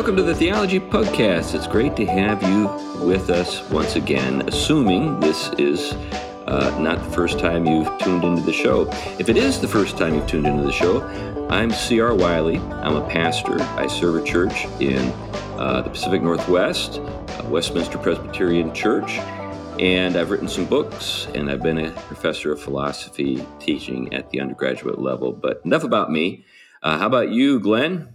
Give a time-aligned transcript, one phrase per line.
[0.00, 1.54] welcome to the Theology Pugcast.
[1.54, 2.70] It's great to have you
[3.06, 5.92] with us once again, assuming this is
[6.46, 8.88] uh, not the first time you've tuned into the show.
[9.18, 11.02] If it is the first time you've tuned into the show,
[11.50, 12.14] I'm C.R.
[12.14, 12.56] Wiley.
[12.56, 13.60] I'm a pastor.
[13.60, 15.12] I serve a church in
[15.58, 16.98] uh, the Pacific Northwest,
[17.44, 19.18] Westminster Presbyterian Church,
[19.78, 24.40] and I've written some books, and I've been a professor of philosophy teaching at the
[24.40, 25.30] undergraduate level.
[25.30, 26.46] But enough about me.
[26.82, 28.14] Uh, how about you, Glenn?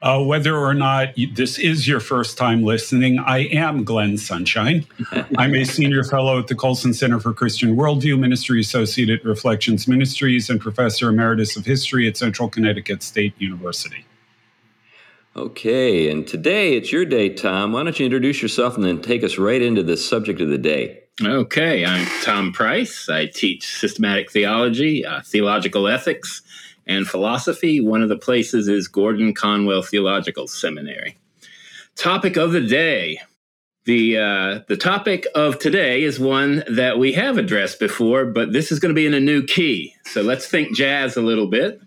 [0.00, 4.86] Uh, whether or not this is your first time listening, I am Glenn Sunshine.
[5.38, 9.88] I'm a senior fellow at the Colson Center for Christian Worldview Ministry, associate at Reflections
[9.88, 14.04] Ministries, and professor emeritus of history at Central Connecticut State University.
[15.34, 17.72] Okay, and today it's your day, Tom.
[17.72, 20.58] Why don't you introduce yourself and then take us right into the subject of the
[20.58, 21.02] day?
[21.20, 23.08] Okay, I'm Tom Price.
[23.08, 26.42] I teach systematic theology, uh, theological ethics,
[26.88, 27.80] and philosophy.
[27.80, 31.18] One of the places is Gordon Conwell Theological Seminary.
[31.94, 33.20] Topic of the day.
[33.84, 38.70] The, uh, the topic of today is one that we have addressed before, but this
[38.70, 39.94] is going to be in a new key.
[40.04, 41.80] So let's think jazz a little bit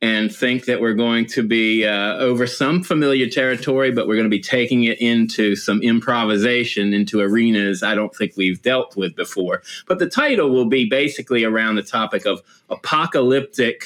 [0.00, 4.24] and think that we're going to be uh, over some familiar territory, but we're going
[4.24, 9.14] to be taking it into some improvisation, into arenas I don't think we've dealt with
[9.14, 9.62] before.
[9.86, 13.84] But the title will be basically around the topic of apocalyptic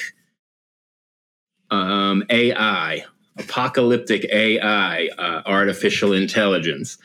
[1.71, 3.05] um, AI,
[3.37, 6.97] apocalyptic AI, uh, artificial intelligence.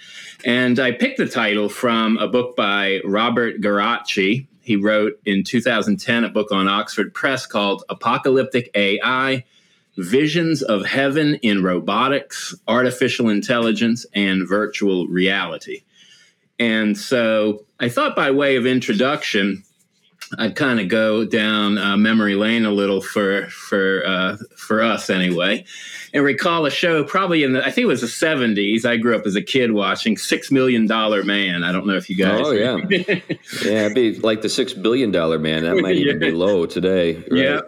[0.44, 4.46] And I picked the title from a book by Robert Geraci.
[4.60, 9.44] He wrote in 2010 a book on Oxford Press called Apocalyptic AI
[9.98, 15.82] Visions of Heaven in Robotics, Artificial Intelligence, and Virtual Reality.
[16.58, 19.64] And so I thought, by way of introduction,
[20.38, 25.10] I'd kind of go down uh, memory lane a little for for uh, for us
[25.10, 25.64] anyway,
[26.14, 28.84] and recall a show probably in the I think it was the seventies.
[28.84, 31.64] I grew up as a kid watching Six Million Dollar Man.
[31.64, 32.42] I don't know if you guys.
[32.44, 35.64] Oh yeah, yeah, it'd be like the Six Billion Dollar Man.
[35.64, 36.28] That might even yeah.
[36.28, 37.16] be low today.
[37.16, 37.26] Right?
[37.30, 37.60] Yeah.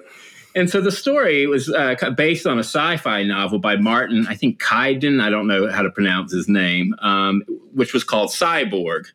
[0.56, 4.62] And so the story was uh, based on a sci-fi novel by Martin, I think
[4.62, 5.20] Caidin.
[5.20, 9.06] I don't know how to pronounce his name, um, which was called Cyborg.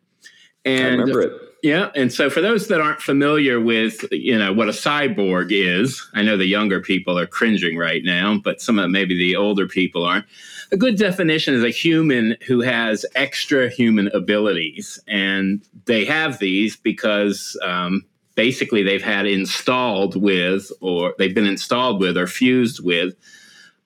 [0.66, 4.52] And I remember it yeah, and so for those that aren't familiar with, you know,
[4.52, 8.78] what a cyborg is, I know the younger people are cringing right now, but some
[8.78, 10.24] of maybe the older people aren't.
[10.72, 16.76] A good definition is a human who has extra human abilities, and they have these
[16.76, 18.04] because um,
[18.36, 23.14] basically they've had installed with, or they've been installed with, or fused with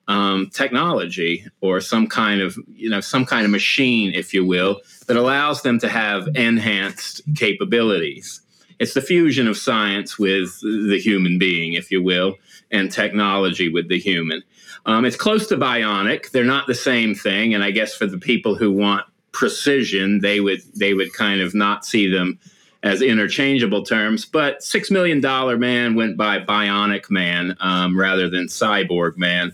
[0.07, 4.81] um, technology or some kind of you know some kind of machine, if you will,
[5.07, 8.41] that allows them to have enhanced capabilities.
[8.79, 12.35] It's the fusion of science with the human being, if you will,
[12.71, 14.43] and technology with the human.
[14.85, 16.31] Um, it's close to bionic.
[16.31, 20.39] They're not the same thing, and I guess for the people who want precision, they
[20.39, 22.39] would they would kind of not see them
[22.83, 24.25] as interchangeable terms.
[24.25, 29.53] But Six Million Dollar Man went by Bionic Man um, rather than Cyborg Man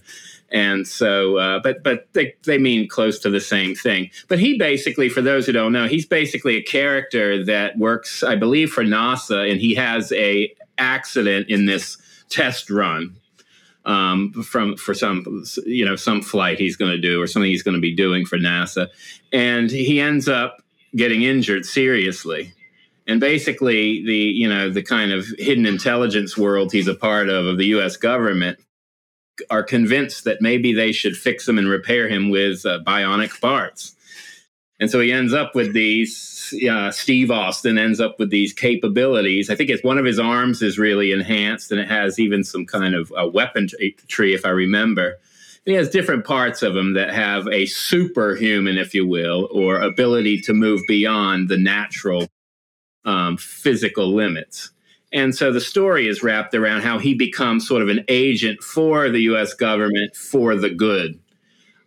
[0.51, 4.09] and so uh, but but they, they mean close to the same thing.
[4.28, 8.35] But he basically for those who don't know he's basically a character that works i
[8.35, 11.97] believe for nasa and he has a accident in this
[12.29, 13.16] test run
[13.85, 17.63] um, from for some you know some flight he's going to do or something he's
[17.63, 18.88] going to be doing for nasa.
[19.31, 20.61] And he ends up
[20.95, 22.53] getting injured seriously.
[23.07, 27.45] And basically the you know the kind of hidden intelligence world he's a part of
[27.45, 28.59] of the us government
[29.50, 33.96] are convinced that maybe they should fix him and repair him with uh, bionic parts.
[34.80, 39.50] And so he ends up with these, uh, Steve Austin ends up with these capabilities.
[39.50, 42.66] I think it's one of his arms is really enhanced and it has even some
[42.66, 43.68] kind of a weapon
[44.08, 45.18] tree, if I remember.
[45.66, 50.41] He has different parts of him that have a superhuman, if you will, or ability
[50.41, 52.28] to move beyond the natural
[53.06, 54.72] um, physical limits.
[55.13, 59.09] And so the story is wrapped around how he becomes sort of an agent for
[59.09, 61.19] the US government for the good.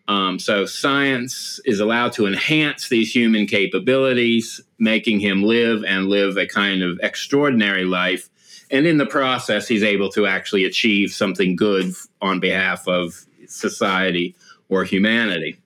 [0.07, 6.37] Um, so science is allowed to enhance these human capabilities, making him live and live
[6.37, 8.29] a kind of extraordinary life.
[8.71, 14.35] And in the process, he's able to actually achieve something good on behalf of society
[14.69, 15.59] or humanity.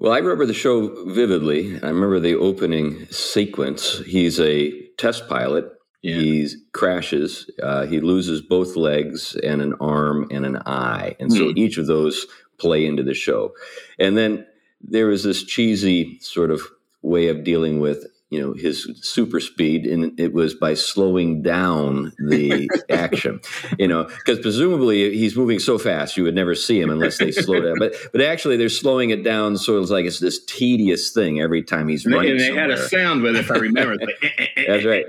[0.00, 1.76] Well, I remember the show vividly.
[1.80, 3.98] I remember the opening sequence.
[3.98, 5.70] He's a test pilot
[6.02, 6.16] yeah.
[6.16, 7.50] He crashes.
[7.62, 11.56] Uh, he loses both legs and an arm and an eye, and so mm.
[11.56, 12.26] each of those
[12.58, 13.52] play into the show.
[13.98, 14.46] And then
[14.80, 16.62] there is this cheesy sort of
[17.02, 22.12] way of dealing with you know his super speed and it was by slowing down
[22.28, 23.40] the action
[23.78, 27.32] you know because presumably he's moving so fast you would never see him unless they
[27.32, 27.78] slow down.
[27.78, 31.62] But but actually they're slowing it down so it's like it's this tedious thing every
[31.62, 32.70] time he's running and they, somewhere.
[32.70, 33.96] had a sound with it if i remember.
[34.00, 35.06] Eh, eh, eh, that's right.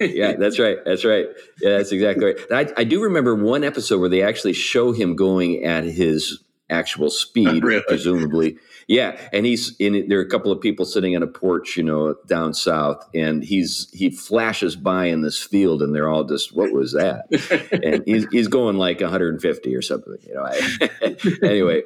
[0.00, 1.26] yeah that's right that's right.
[1.60, 2.36] Yeah that's exactly right.
[2.52, 7.10] I, I do remember one episode where they actually show him going at his actual
[7.24, 7.82] speed really?
[7.86, 10.08] presumably yeah, and he's in.
[10.08, 13.44] There are a couple of people sitting on a porch, you know, down south, and
[13.44, 17.26] he's he flashes by in this field, and they're all just, "What was that?"
[17.84, 20.42] and he's he's going like 150 or something, you know.
[20.42, 21.82] I, anyway,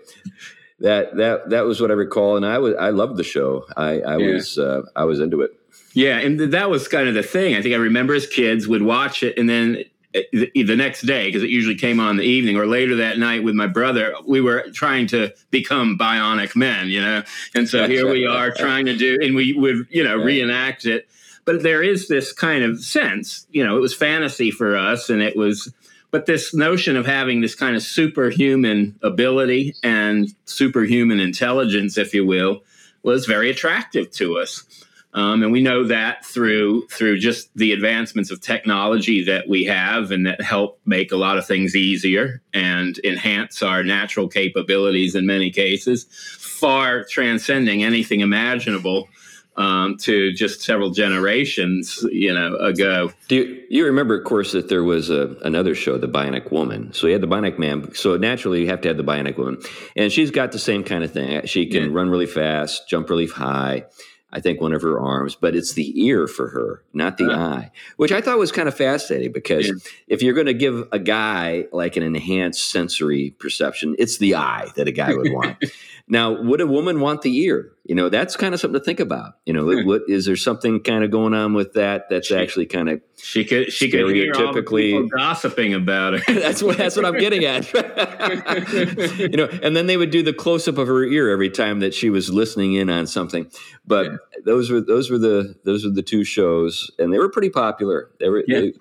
[0.78, 3.66] that that that was what I recall, and I was I loved the show.
[3.76, 4.34] I I yeah.
[4.34, 5.50] was uh, I was into it.
[5.94, 7.56] Yeah, and that was kind of the thing.
[7.56, 11.42] I think I remember as kids would watch it, and then the next day because
[11.42, 14.66] it usually came on the evening or later that night with my brother we were
[14.72, 17.22] trying to become bionic men you know?
[17.54, 21.08] And so here we are trying to do and we would you know reenact it.
[21.44, 25.22] But there is this kind of sense you know it was fantasy for us and
[25.22, 25.72] it was
[26.10, 32.26] but this notion of having this kind of superhuman ability and superhuman intelligence if you
[32.26, 32.62] will
[33.02, 34.81] was very attractive to us
[35.14, 40.10] um, and we know that through through just the advancements of technology that we have
[40.10, 45.26] and that help make a lot of things easier and enhance our natural capabilities in
[45.26, 46.06] many cases,
[46.40, 49.08] far transcending anything imaginable
[49.56, 53.12] um, to just several generations, you know, ago.
[53.28, 56.92] Do you, you remember, of course, that there was a, another show, The Bionic Woman?
[56.94, 57.94] So you had the Bionic Man.
[57.94, 59.60] So naturally, you have to have the Bionic Woman,
[59.94, 61.44] and she's got the same kind of thing.
[61.46, 61.96] She can yeah.
[61.96, 63.84] run really fast, jump really high.
[64.32, 67.38] I think one of her arms, but it's the ear for her, not the uh,
[67.38, 69.74] eye, which I thought was kind of fascinating because yeah.
[70.08, 74.70] if you're going to give a guy like an enhanced sensory perception, it's the eye
[74.76, 75.62] that a guy would want.
[76.08, 77.71] now, would a woman want the ear?
[77.84, 79.34] You know, that's kind of something to think about.
[79.44, 79.86] You know, hmm.
[79.86, 83.00] what is there something kind of going on with that that's she, actually kind of
[83.16, 86.34] she could she could hear all the people gossiping about her.
[86.40, 87.72] that's what that's what I'm getting at.
[89.18, 91.80] you know, and then they would do the close up of her ear every time
[91.80, 93.50] that she was listening in on something.
[93.84, 94.16] But yeah.
[94.44, 98.10] those were those were the those were the two shows, and they were pretty popular.
[98.20, 98.60] They were yeah.
[98.60, 98.72] they,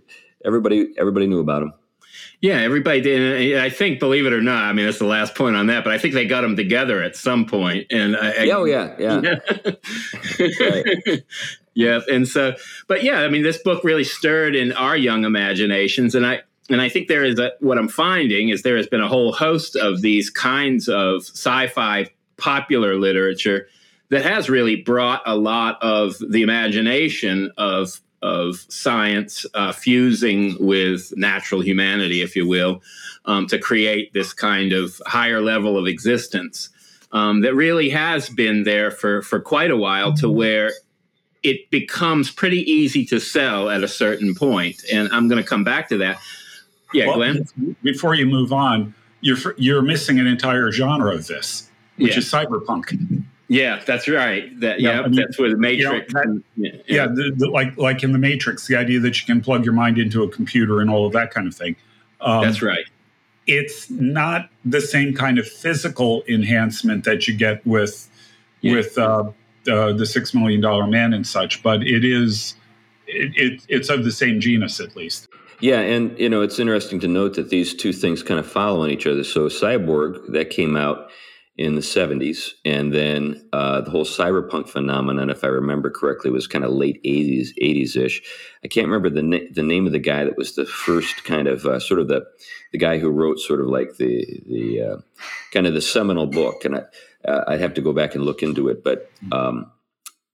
[0.45, 1.74] everybody everybody knew about them.
[2.41, 3.57] Yeah, everybody did.
[3.57, 5.93] I think, believe it or not, I mean, that's the last point on that, but
[5.93, 7.85] I think they got them together at some point.
[7.91, 9.21] And I, oh, yeah, yeah.
[10.39, 11.15] Yeah.
[11.75, 11.99] yeah.
[12.11, 12.55] And so,
[12.88, 16.15] but yeah, I mean, this book really stirred in our young imaginations.
[16.15, 19.01] And I, and I think there is a, what I'm finding is there has been
[19.01, 22.07] a whole host of these kinds of sci fi
[22.38, 23.67] popular literature
[24.09, 31.13] that has really brought a lot of the imagination of of science uh, fusing with
[31.18, 32.81] natural humanity, if you will,
[33.25, 36.69] um, to create this kind of higher level of existence
[37.12, 40.71] um, that really has been there for, for quite a while to where
[41.44, 44.83] it becomes pretty easy to sell at a certain point.
[44.91, 46.19] And I'm going to come back to that.
[46.94, 47.75] Yeah, well, Glenn?
[47.83, 52.19] Before you move on, you're, you're missing an entire genre of this, which yeah.
[52.19, 53.24] is cyberpunk.
[53.51, 54.57] Yeah, that's right.
[54.62, 56.13] That yeah, yeah I mean, that's where the Matrix.
[56.13, 59.19] You know, that, yeah, yeah the, the, like like in the Matrix, the idea that
[59.19, 61.75] you can plug your mind into a computer and all of that kind of thing.
[62.21, 62.86] Um, that's right.
[63.48, 68.09] It's not the same kind of physical enhancement that you get with
[68.62, 68.74] yeah.
[68.74, 69.31] with uh,
[69.69, 72.56] uh, the Six Million Dollar Man and such, but it is
[73.06, 75.27] it, it, it's of the same genus at least.
[75.59, 78.83] Yeah, and you know it's interesting to note that these two things kind of follow
[78.83, 79.25] on each other.
[79.25, 81.12] So Cyborg that came out
[81.57, 82.51] in the 70s.
[82.63, 87.03] And then uh, the whole cyberpunk phenomenon, if I remember correctly, was kind of late
[87.03, 88.22] 80s, 80s ish.
[88.63, 91.48] I can't remember the, na- the name of the guy that was the first kind
[91.48, 92.25] of uh, sort of the,
[92.72, 94.98] the guy who wrote sort of like the, the uh,
[95.51, 96.63] kind of the seminal book.
[96.63, 96.84] And I,
[97.27, 98.84] uh, I'd have to go back and look into it.
[98.84, 99.72] But, um,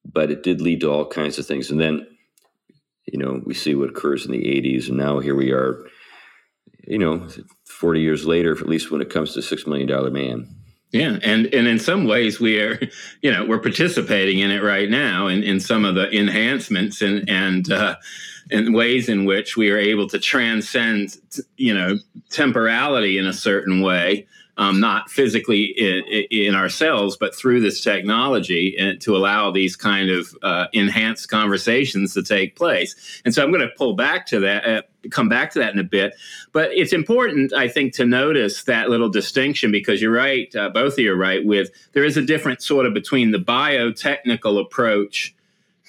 [0.05, 1.71] but it did lead to all kinds of things.
[1.71, 2.07] And then,
[3.05, 4.87] you know, we see what occurs in the 80s.
[4.87, 5.83] And now here we are,
[6.87, 7.27] you know,
[7.65, 10.56] 40 years later, at least when it comes to Six Million Dollar Man.
[10.91, 12.79] Yeah, and and in some ways we are,
[13.21, 17.29] you know, we're participating in it right now, in, in some of the enhancements and
[17.29, 17.97] and uh,
[18.49, 21.17] in ways in which we are able to transcend,
[21.57, 21.97] you know,
[22.29, 24.27] temporality in a certain way
[24.57, 30.09] um, not physically in, in, ourselves, but through this technology and to allow these kind
[30.09, 33.21] of uh, enhanced conversations to take place.
[33.23, 35.79] And so I'm going to pull back to that, uh, come back to that in
[35.79, 36.13] a bit.
[36.51, 40.93] But it's important, I think, to notice that little distinction because you're right, uh, both
[40.93, 45.33] of you are right, with there is a difference sort of between the biotechnical approach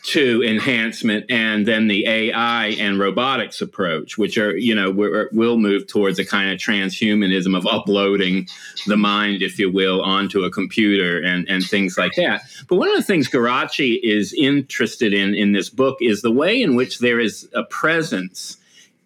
[0.05, 5.87] to enhancement and then the AI and robotics approach, which are, you know, will move
[5.87, 8.47] towards a kind of transhumanism of uploading
[8.87, 12.43] the mind, if you will, onto a computer and, and things like that.
[12.69, 16.63] But one of the things Geraci is interested in in this book is the way
[16.63, 18.57] in which there is a presence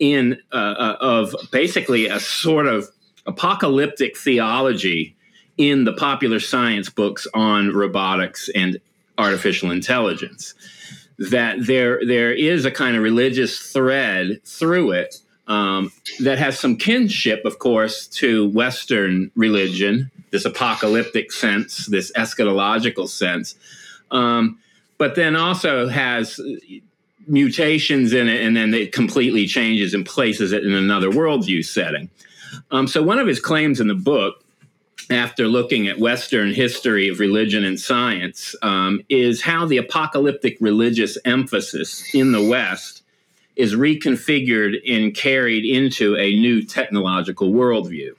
[0.03, 2.89] in uh, uh, of basically a sort of
[3.25, 5.15] apocalyptic theology
[5.57, 8.81] in the popular science books on robotics and
[9.17, 10.55] artificial intelligence
[11.19, 16.77] that there there is a kind of religious thread through it um, that has some
[16.77, 23.55] kinship, of course, to Western religion, this apocalyptic sense, this eschatological sense,
[24.11, 24.59] um,
[24.99, 26.41] but then also has
[27.27, 32.11] mutations in it, and then it completely changes and places it in another worldview setting.
[32.71, 34.43] Um, so, one of his claims in the book
[35.11, 41.19] after looking at Western history of religion and science, um, is how the apocalyptic religious
[41.25, 43.03] emphasis in the West
[43.57, 48.13] is reconfigured and carried into a new technological worldview.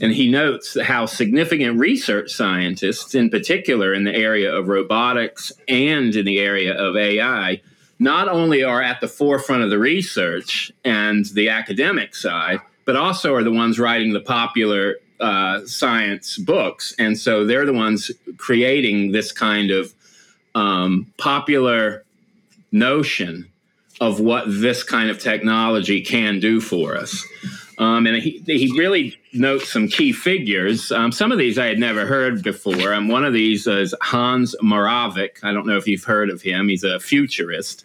[0.00, 6.14] And he notes how significant research scientists, in particular in the area of robotics and
[6.14, 7.60] in the area of AI,
[7.98, 13.34] not only are at the forefront of the research and the academic side, but also
[13.34, 19.12] are the ones writing the popular uh, science books, and so they're the ones creating
[19.12, 19.94] this kind of
[20.54, 22.04] um, popular
[22.70, 23.50] notion
[24.00, 27.24] of what this kind of technology can do for us.
[27.78, 30.90] Um, and he, he really notes some key figures.
[30.90, 32.94] Um, some of these I had never heard before.
[32.94, 35.42] Um, one of these is Hans Moravec.
[35.42, 36.68] I don't know if you've heard of him.
[36.68, 37.84] He's a futurist.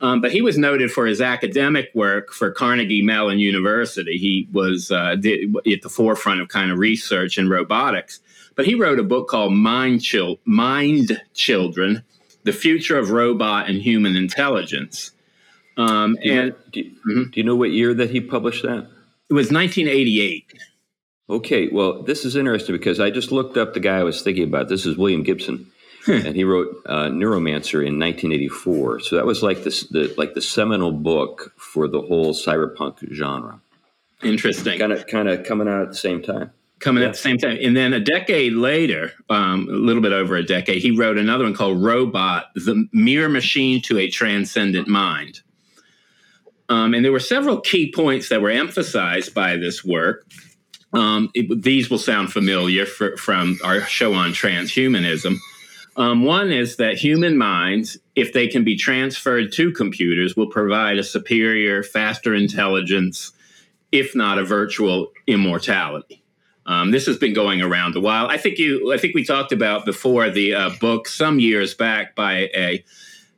[0.00, 4.16] Um, but he was noted for his academic work for Carnegie Mellon University.
[4.16, 8.20] He was uh, at the forefront of kind of research in robotics.
[8.54, 12.04] But he wrote a book called Mind, Chil- Mind Children
[12.44, 15.10] The Future of Robot and Human Intelligence.
[15.76, 17.30] Um, do you, and do you, mm-hmm.
[17.30, 18.88] do you know what year that he published that?
[19.30, 20.52] It was 1988.
[21.30, 24.44] Okay, well, this is interesting because I just looked up the guy I was thinking
[24.44, 24.68] about.
[24.68, 25.70] This is William Gibson.
[26.06, 29.00] And he wrote uh, Neuromancer in 1984.
[29.00, 33.60] So that was like this, the like the seminal book for the whole cyberpunk genre.
[34.22, 34.78] Interesting.
[34.78, 36.50] Kind of, kind of coming out at the same time.
[36.78, 37.08] Coming yeah.
[37.08, 40.44] at the same time, and then a decade later, um, a little bit over a
[40.44, 45.40] decade, he wrote another one called "Robot: The Mere Machine to a Transcendent Mind."
[46.68, 50.26] Um, and there were several key points that were emphasized by this work.
[50.92, 55.36] Um, it, these will sound familiar for, from our show on transhumanism.
[55.96, 60.98] Um, one is that human minds, if they can be transferred to computers, will provide
[60.98, 63.32] a superior, faster intelligence,
[63.90, 66.22] if not a virtual immortality.
[66.66, 68.28] Um, this has been going around a while.
[68.28, 68.92] I think you.
[68.92, 72.84] I think we talked about before the uh, book some years back by a.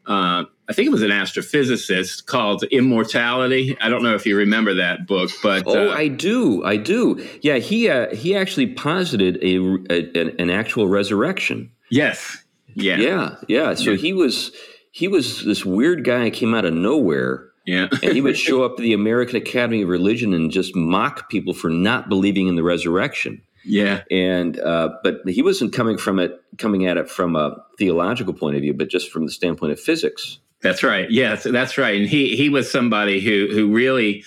[0.05, 3.77] Uh, I think it was an astrophysicist called Immortality.
[3.81, 7.27] I don't know if you remember that book, but oh, uh, I do, I do.
[7.43, 9.57] Yeah, he uh, he actually posited a,
[9.91, 11.73] a, an actual resurrection.
[11.91, 12.39] Yes,
[12.75, 12.97] yeah.
[12.99, 13.37] Yeah.
[13.49, 13.75] Yeah.
[13.75, 13.97] So yeah.
[13.97, 14.53] he was
[14.93, 17.49] he was this weird guy who came out of nowhere.
[17.67, 17.89] Yeah.
[18.03, 21.53] and he would show up to the American Academy of Religion and just mock people
[21.53, 23.43] for not believing in the resurrection.
[23.65, 24.03] Yeah.
[24.11, 28.57] And uh, but he wasn't coming from it coming at it from a theological point
[28.57, 30.39] of view, but just from the standpoint of physics.
[30.63, 31.11] That's right.
[31.11, 31.99] Yes, that's right.
[31.99, 34.25] And he he was somebody who who really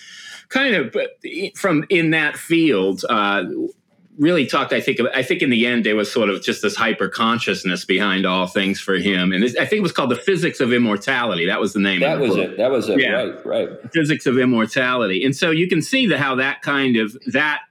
[0.50, 0.96] kind of
[1.56, 3.44] from in that field uh,
[4.18, 4.74] really talked.
[4.74, 7.86] I think I think in the end there was sort of just this hyper consciousness
[7.86, 11.46] behind all things for him, and I think it was called the physics of immortality.
[11.46, 12.00] That was the name.
[12.00, 12.40] That was book.
[12.40, 12.58] it.
[12.58, 13.00] That was it.
[13.00, 13.12] Yeah.
[13.12, 13.46] Right.
[13.46, 13.70] Right.
[13.92, 17.62] Physics of immortality, and so you can see that how that kind of that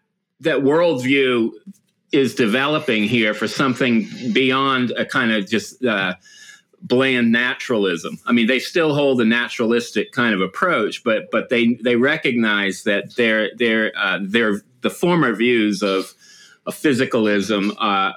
[0.40, 1.50] that worldview
[2.12, 5.84] is developing here for something beyond a kind of just.
[5.84, 6.14] Uh,
[6.82, 8.18] bland naturalism.
[8.26, 12.82] I mean, they still hold a naturalistic kind of approach, but but they they recognize
[12.84, 16.12] that they're they're uh, they're the former views of
[16.66, 18.12] of physicalism uh,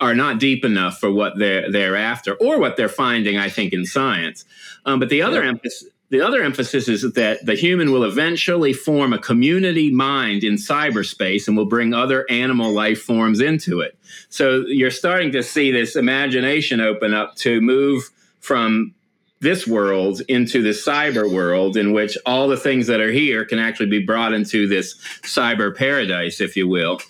[0.00, 3.38] are not deep enough for what they're they're after or what they're finding.
[3.38, 4.44] I think in science,
[4.84, 5.50] um, but the other yeah.
[5.50, 5.88] emphasis.
[6.10, 11.46] The other emphasis is that the human will eventually form a community mind in cyberspace
[11.46, 13.96] and will bring other animal life forms into it.
[14.28, 18.92] So you're starting to see this imagination open up to move from
[19.40, 23.58] this world into the cyber world in which all the things that are here can
[23.58, 27.00] actually be brought into this cyber paradise, if you will.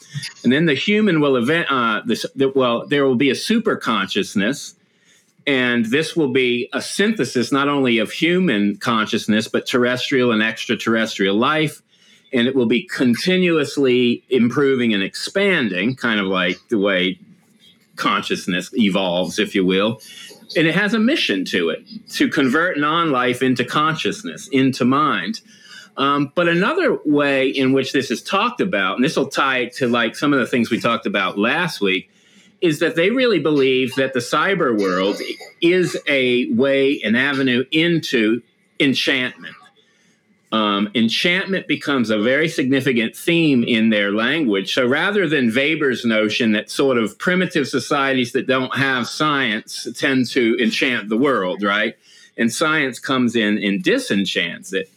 [0.44, 4.74] And then the human will event, uh, this, well, there will be a super consciousness.
[5.46, 11.36] And this will be a synthesis not only of human consciousness, but terrestrial and extraterrestrial
[11.36, 11.82] life.
[12.32, 17.18] And it will be continuously improving and expanding, kind of like the way
[17.96, 20.00] consciousness evolves, if you will
[20.56, 25.40] and it has a mission to it to convert non-life into consciousness, into mind.
[25.96, 29.88] Um, but another way in which this is talked about, and this will tie to
[29.88, 32.10] like some of the things we talked about last week,
[32.60, 35.16] is that they really believe that the cyber world
[35.60, 38.42] is a way, an avenue into
[38.78, 39.54] enchantment.
[40.52, 44.74] Um, enchantment becomes a very significant theme in their language.
[44.74, 50.28] So rather than Weber's notion that sort of primitive societies that don't have science tend
[50.30, 51.96] to enchant the world, right?
[52.36, 54.90] And science comes in and disenchants it.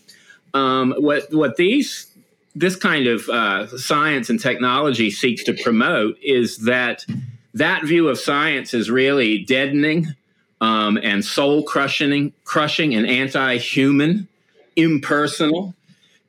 [0.56, 2.08] Um, what what these
[2.56, 7.06] this kind of uh, science and technology seeks to promote is that
[7.54, 10.16] that view of science is really deadening
[10.62, 14.28] um, and soul crushing, crushing and anti-human,
[14.76, 15.76] impersonal,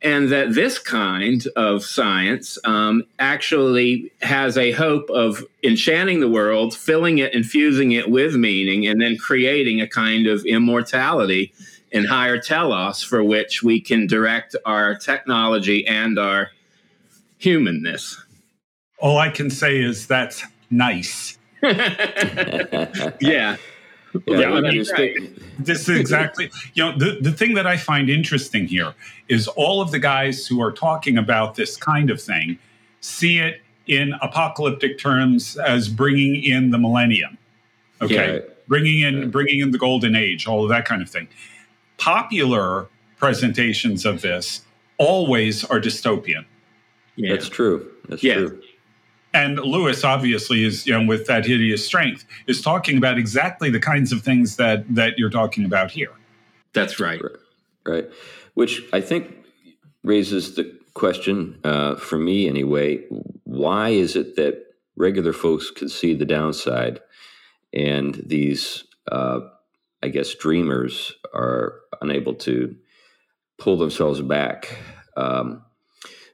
[0.02, 6.74] and that this kind of science um, actually has a hope of enchanting the world,
[6.76, 11.54] filling it, infusing it with meaning, and then creating a kind of immortality
[11.90, 16.50] and higher telos for which we can direct our technology and our
[17.38, 18.20] humanness.
[18.98, 20.44] All I can say is that's
[20.76, 21.38] nice.
[21.62, 23.10] yeah.
[23.20, 23.56] Yeah,
[24.26, 25.16] Yeah, you that's right.
[25.58, 28.94] This is exactly, you know, the, the thing that I find interesting here
[29.28, 32.58] is all of the guys who are talking about this kind of thing
[33.00, 37.36] see it in apocalyptic terms as bringing in the millennium.
[38.00, 38.34] Okay.
[38.36, 38.40] Yeah.
[38.68, 39.24] Bringing in, Yeah.
[39.26, 41.26] bringing in the golden age, all of that kind of thing.
[41.98, 42.86] Popular
[43.18, 44.62] presentations of this
[44.98, 46.44] always are dystopian.
[47.16, 47.32] Yeah.
[47.32, 47.90] That's true.
[48.08, 48.34] That's Yeah.
[48.34, 48.62] true.
[49.34, 53.80] And Lewis obviously is, you know, with that hideous strength, is talking about exactly the
[53.80, 56.12] kinds of things that that you're talking about here.
[56.72, 57.20] That's right.
[57.84, 58.08] Right.
[58.54, 59.36] Which I think
[60.04, 63.02] raises the question, uh, for me anyway,
[63.42, 64.64] why is it that
[64.96, 67.00] regular folks can see the downside
[67.72, 69.40] and these, uh,
[70.02, 72.76] I guess, dreamers are unable to
[73.58, 74.78] pull themselves back?
[75.16, 75.62] Um,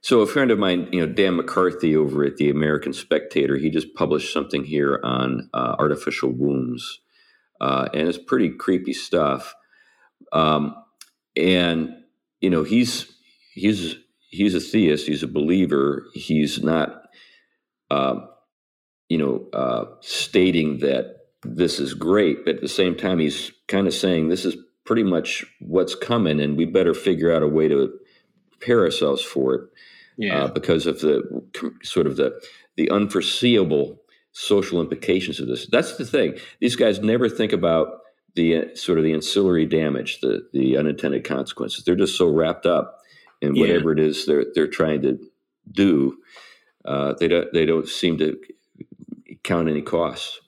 [0.03, 3.69] so a friend of mine, you know, Dan McCarthy over at the American Spectator, he
[3.69, 7.01] just published something here on uh, artificial wombs,
[7.61, 9.55] uh, and it's pretty creepy stuff.
[10.33, 10.75] Um,
[11.37, 11.91] and
[12.41, 13.13] you know, he's
[13.53, 13.97] he's
[14.31, 15.07] he's a theist.
[15.07, 16.07] He's a believer.
[16.15, 17.03] He's not,
[17.91, 18.21] uh,
[19.11, 23.87] you know, uh, stating that this is great, but at the same time, he's kind
[23.87, 27.69] of saying this is pretty much what's coming, and we better figure out a way
[27.69, 28.00] to
[28.61, 29.61] prepare ourselves for it
[30.17, 30.45] Yeah.
[30.45, 31.23] uh, because of the
[31.83, 32.41] sort of the
[32.77, 34.01] the unforeseeable
[34.33, 35.67] social implications of this.
[35.67, 37.89] That's the thing; these guys never think about
[38.37, 41.85] the uh, sort of the ancillary damage, the the unintended consequences.
[41.85, 42.99] They're just so wrapped up
[43.41, 43.63] in Yeah.
[43.63, 45.19] whatever it is they're they're trying to
[45.73, 46.19] do.
[46.85, 48.39] Uh, they don't they don't seem to
[49.43, 50.41] count any costs.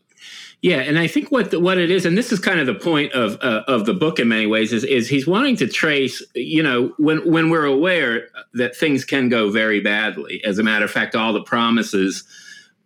[0.63, 2.75] Yeah, and I think what the, what it is, and this is kind of the
[2.75, 6.23] point of uh, of the book in many ways, is is he's wanting to trace,
[6.37, 10.41] you know, when when we're aware that things can go very badly.
[10.45, 12.23] As a matter of fact, all the promises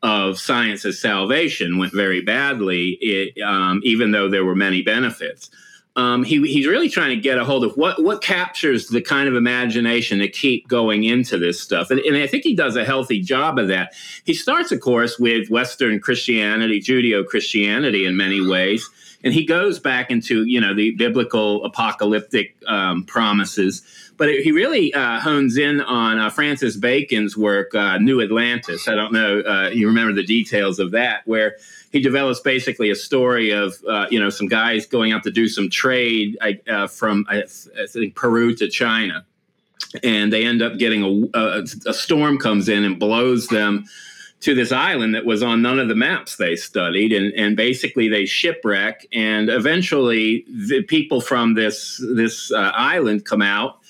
[0.02, 5.50] of science as salvation went very badly, it, um, even though there were many benefits.
[5.96, 9.28] Um, he, he's really trying to get a hold of what what captures the kind
[9.28, 12.84] of imagination to keep going into this stuff, and, and I think he does a
[12.84, 13.94] healthy job of that.
[14.24, 18.88] He starts, of course, with Western Christianity, Judeo Christianity, in many ways,
[19.24, 23.82] and he goes back into you know the biblical apocalyptic um, promises.
[24.16, 28.88] But he really uh, hones in on uh, Francis Bacon's work, uh, New Atlantis.
[28.88, 31.56] I don't know, uh, you remember the details of that, where
[31.92, 35.48] he develops basically a story of uh, you know some guys going out to do
[35.48, 39.24] some trade uh, from I, I think Peru to China,
[40.02, 43.84] and they end up getting a, a, a storm comes in and blows them
[44.46, 48.08] to this island that was on none of the maps they studied and, and basically
[48.08, 53.80] they shipwreck and eventually the people from this this uh, island come out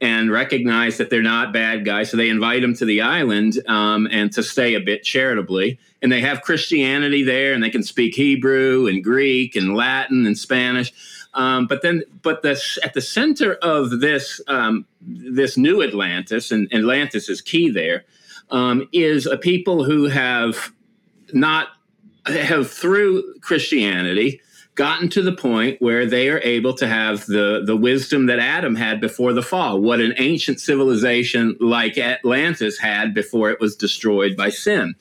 [0.00, 4.08] and recognize that they're not bad guys so they invite them to the island um,
[4.10, 5.78] and to stay a bit charitably.
[6.02, 10.36] And they have christianity there and they can speak hebrew and greek and latin and
[10.36, 10.92] spanish.
[11.34, 16.66] Um, but then but the, at the center of this um, this new atlantis and
[16.74, 18.04] atlantis is key there
[18.50, 20.72] um, is a people who have
[21.32, 21.68] not
[22.26, 24.40] have through Christianity
[24.74, 28.76] gotten to the point where they are able to have the the wisdom that Adam
[28.76, 34.36] had before the fall, what an ancient civilization like Atlantis had before it was destroyed
[34.36, 34.94] by sin.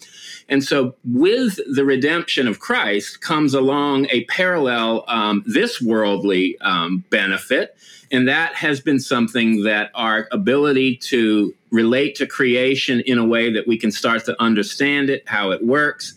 [0.49, 7.05] And so, with the redemption of Christ comes along a parallel, um, this worldly um,
[7.09, 7.77] benefit.
[8.11, 13.51] And that has been something that our ability to relate to creation in a way
[13.51, 16.15] that we can start to understand it, how it works,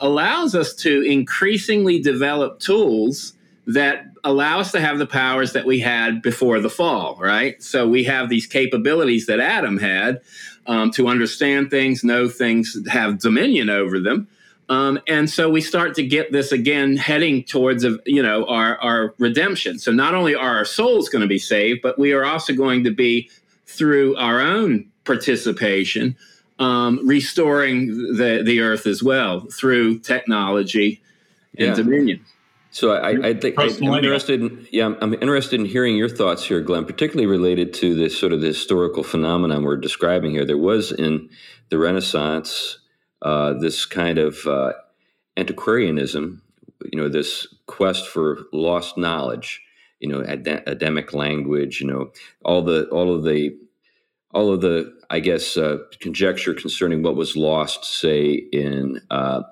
[0.00, 3.34] allows us to increasingly develop tools
[3.66, 7.62] that allow us to have the powers that we had before the fall, right?
[7.62, 10.20] So we have these capabilities that Adam had
[10.66, 14.28] um, to understand things, know things, have dominion over them.
[14.68, 19.14] Um, and so we start to get this again heading towards you know our, our
[19.18, 19.80] redemption.
[19.80, 22.84] So not only are our souls going to be saved, but we are also going
[22.84, 23.28] to be
[23.66, 26.16] through our own participation
[26.58, 27.86] um, restoring
[28.16, 31.00] the, the earth as well through technology
[31.58, 31.74] and yeah.
[31.74, 32.24] dominion.
[32.72, 34.40] So I, I think I, am interested.
[34.40, 38.16] In, yeah, I'm, I'm interested in hearing your thoughts here, Glenn, particularly related to this
[38.16, 40.44] sort of the historical phenomenon we're describing here.
[40.44, 41.30] There was in
[41.70, 42.78] the Renaissance
[43.22, 44.72] uh, this kind of uh,
[45.36, 46.42] antiquarianism,
[46.92, 49.62] you know, this quest for lost knowledge,
[49.98, 52.12] you know, ad- academic language, you know,
[52.44, 53.56] all the all of the
[54.32, 59.42] all of the I guess uh, conjecture concerning what was lost, say in uh,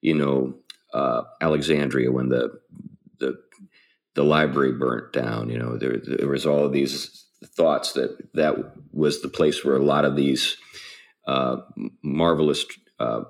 [0.00, 0.54] you know
[0.92, 2.58] uh, Alexandria when the
[3.18, 3.38] the
[4.14, 5.48] the library burnt down.
[5.48, 8.56] You know, there there was all of these thoughts that that
[8.92, 10.56] was the place where a lot of these
[11.26, 11.58] uh,
[12.02, 12.64] marvelous
[12.98, 13.22] uh,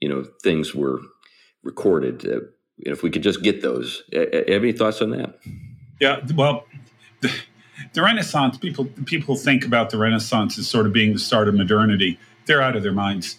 [0.00, 1.00] you know things were
[1.62, 2.26] recorded.
[2.26, 2.40] Uh,
[2.78, 5.38] if we could just get those, any thoughts on that?
[6.00, 6.64] Yeah, well,
[7.92, 11.54] the, Renaissance people people think about the Renaissance as sort of being the start of
[11.54, 12.18] modernity.
[12.46, 13.38] They're out of their minds.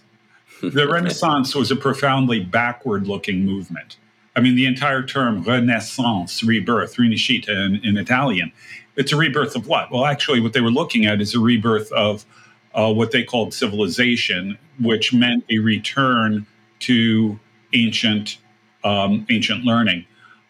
[0.62, 3.98] The Renaissance was a profoundly backward-looking movement.
[4.36, 8.52] I mean, the entire term Renaissance, rebirth, rinascita in, in Italian,
[8.96, 9.92] it's a rebirth of what?
[9.92, 12.26] Well, actually, what they were looking at is a rebirth of
[12.74, 16.46] uh, what they called civilization, which meant a return
[16.80, 17.40] to
[17.74, 18.38] ancient
[18.84, 20.06] um, ancient learning.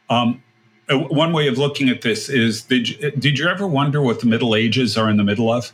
[0.10, 0.43] Um,
[0.89, 4.26] one way of looking at this is: did you, did you ever wonder what the
[4.26, 5.72] Middle Ages are in the middle of?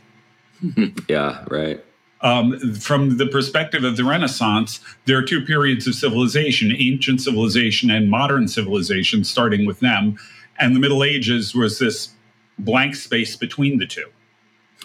[1.08, 1.84] yeah, right.
[2.22, 7.90] Um, from the perspective of the Renaissance, there are two periods of civilization: ancient civilization
[7.90, 10.18] and modern civilization, starting with them.
[10.58, 12.10] And the Middle Ages was this
[12.58, 14.06] blank space between the two.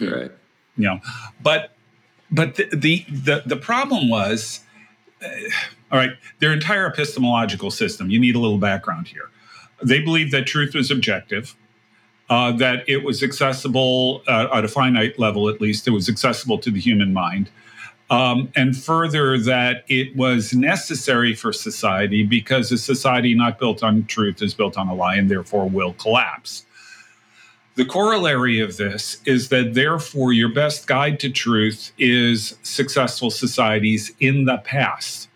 [0.00, 0.30] Right
[0.76, 1.00] you know
[1.42, 1.72] but
[2.30, 4.60] but the the the, the problem was
[5.22, 5.28] uh,
[5.90, 9.30] all right their entire epistemological system you need a little background here
[9.82, 11.54] they believed that truth was objective
[12.28, 16.58] uh, that it was accessible uh, at a finite level at least it was accessible
[16.58, 17.50] to the human mind
[18.08, 24.04] um, and further that it was necessary for society because a society not built on
[24.06, 26.66] truth is built on a lie and therefore will collapse
[27.76, 34.12] the corollary of this is that, therefore, your best guide to truth is successful societies
[34.18, 35.28] in the past.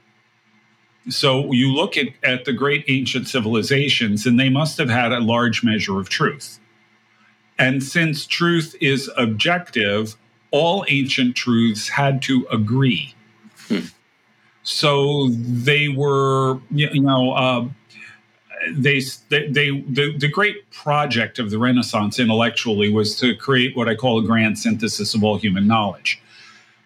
[1.11, 5.20] So you look at, at the great ancient civilizations, and they must have had a
[5.20, 6.61] large measure of truth.
[7.59, 10.16] And since truth is objective,
[10.51, 13.14] all ancient truths had to agree.
[13.68, 13.87] Hmm.
[14.62, 17.68] So they were, you know, uh,
[18.73, 23.88] they, they, they the, the great project of the Renaissance intellectually was to create what
[23.88, 26.20] I call a grand synthesis of all human knowledge.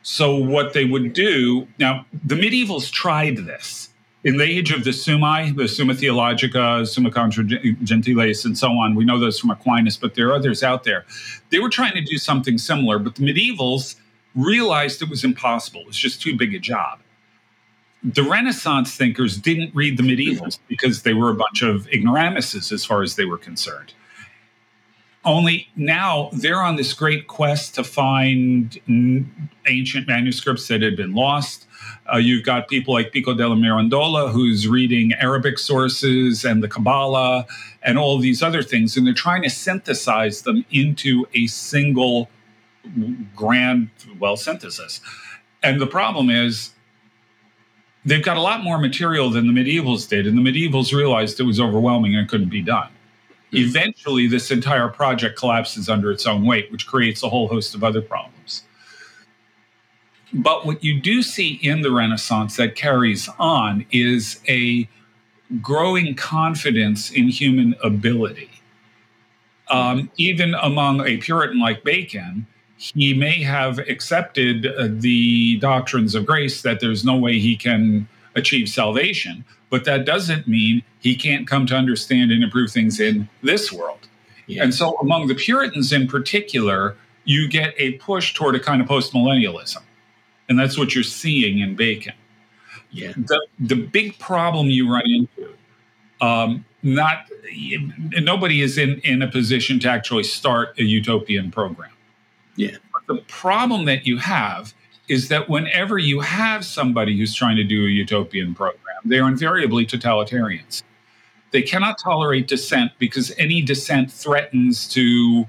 [0.03, 3.91] So what they would do now, the medievals tried this
[4.25, 8.95] in the age of the Summae, the Summa Theologica, Summa Contra Gentiles, and so on.
[8.95, 11.05] We know those from Aquinas, but there are others out there.
[11.51, 13.97] They were trying to do something similar, but the medievals
[14.35, 15.83] realized it was impossible.
[15.83, 17.01] It was just too big a job
[18.05, 22.85] the Renaissance thinkers didn't read the medievals because they were a bunch of ignoramuses as
[22.85, 23.95] far as they were concerned.
[25.25, 28.79] Only now they're on this great quest to find
[29.67, 31.67] ancient manuscripts that had been lost.
[32.13, 37.47] Uh, you've got people like Pico della Mirandola, who's reading Arabic sources and the Kabbalah
[37.83, 42.29] and all these other things, and they're trying to synthesize them into a single
[43.35, 45.01] grand, well, synthesis.
[45.63, 46.71] And the problem is
[48.05, 51.45] they've got a lot more material than the medievals did, and the medievals realized it
[51.45, 52.89] was overwhelming and couldn't be done.
[53.51, 53.57] Hmm.
[53.57, 57.83] Eventually, this entire project collapses under its own weight, which creates a whole host of
[57.83, 58.34] other problems.
[60.35, 64.89] But what you do see in the Renaissance that carries on is a
[65.63, 68.51] growing confidence in human ability.
[69.71, 76.27] Um, even among a Puritan like Bacon, he may have accepted uh, the doctrines of
[76.27, 81.47] grace that there's no way he can achieve salvation, but that doesn't mean he can't
[81.47, 84.09] come to understand and improve things in this world.
[84.47, 84.65] Yeah.
[84.65, 88.89] And so, among the Puritans in particular, you get a push toward a kind of
[88.89, 89.83] postmillennialism.
[90.49, 92.15] And that's what you're seeing in Bacon.
[92.91, 93.13] Yeah.
[93.17, 95.55] The, the big problem you run into,
[96.21, 97.29] um, not
[98.21, 101.91] nobody is in, in a position to actually start a utopian program.
[102.57, 102.77] Yeah.
[103.09, 104.75] the problem that you have
[105.09, 109.29] is that whenever you have somebody who's trying to do a utopian program, they are
[109.29, 110.83] invariably totalitarians.
[111.51, 115.47] They cannot tolerate dissent because any dissent threatens to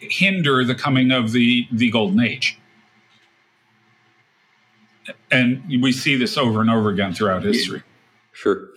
[0.00, 2.58] hinder the coming of the, the golden age.
[5.30, 7.82] And we see this over and over again throughout history.
[8.32, 8.68] Sure.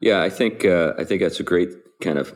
[0.00, 2.34] Yeah, I think uh, I think that's a great kind of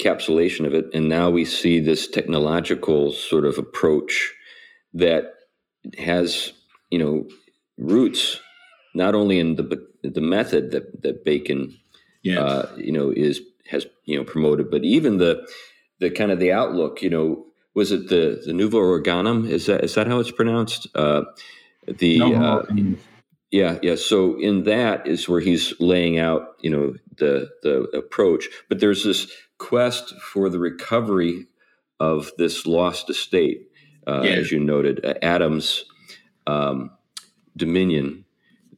[0.00, 0.86] capsulation of it.
[0.94, 4.32] And now we see this technological sort of approach
[4.94, 5.34] that
[5.98, 6.52] has,
[6.90, 7.26] you know,
[7.78, 8.40] roots
[8.94, 11.76] not only in the the method that that Bacon,
[12.22, 12.40] yeah.
[12.40, 13.40] uh, you know, is
[13.70, 15.46] has you know promoted, but even the
[15.98, 17.02] the kind of the outlook.
[17.02, 19.48] You know, was it the the Nouveau Organum?
[19.48, 20.88] Is that is that how it's pronounced?
[20.94, 21.22] Uh,
[21.86, 22.66] the no, uh,
[23.50, 23.96] yeah, yeah.
[23.96, 28.46] So in that is where he's laying out, you know, the the approach.
[28.68, 31.46] But there's this quest for the recovery
[31.98, 33.68] of this lost estate,
[34.06, 34.32] uh, yeah.
[34.32, 35.04] as you noted.
[35.22, 35.84] Adam's
[36.46, 36.90] um,
[37.56, 38.24] dominion,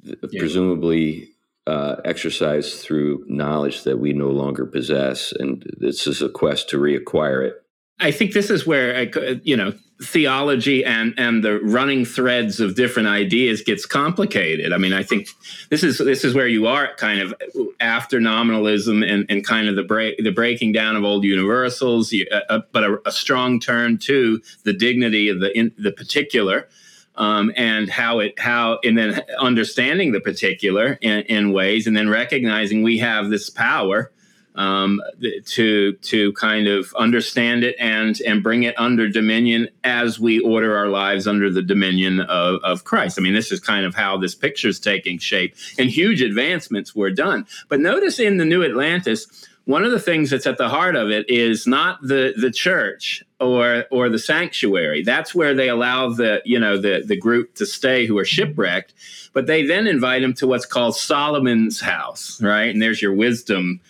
[0.03, 0.15] yeah.
[0.39, 1.29] presumably
[1.67, 6.79] uh, exercised through knowledge that we no longer possess, and this is a quest to
[6.79, 7.63] reacquire it.
[8.01, 12.75] I think this is where I, you know theology and and the running threads of
[12.75, 14.73] different ideas gets complicated.
[14.73, 15.29] I mean, I think
[15.71, 17.35] this is this is where you are kind of
[17.81, 22.41] after nominalism and, and kind of the break the breaking down of old universals, uh,
[22.49, 26.69] uh, but a, a, strong turn to the dignity of the in, the particular.
[27.15, 32.09] Um, and how it how and then understanding the particular in, in ways and then
[32.09, 34.11] recognizing we have this power
[34.55, 35.01] um,
[35.47, 40.77] to to kind of understand it and and bring it under dominion as we order
[40.77, 43.19] our lives under the dominion of, of Christ.
[43.19, 46.95] I mean, this is kind of how this picture is taking shape, and huge advancements
[46.95, 47.47] were done.
[47.69, 49.27] But notice in the New Atlantis,
[49.65, 53.23] one of the things that's at the heart of it is not the the church
[53.41, 55.03] or or the sanctuary.
[55.03, 58.93] That's where they allow the you know the the group to stay who are shipwrecked,
[59.33, 62.71] but they then invite them to what's called Solomon's house, right?
[62.71, 63.81] And there's your wisdom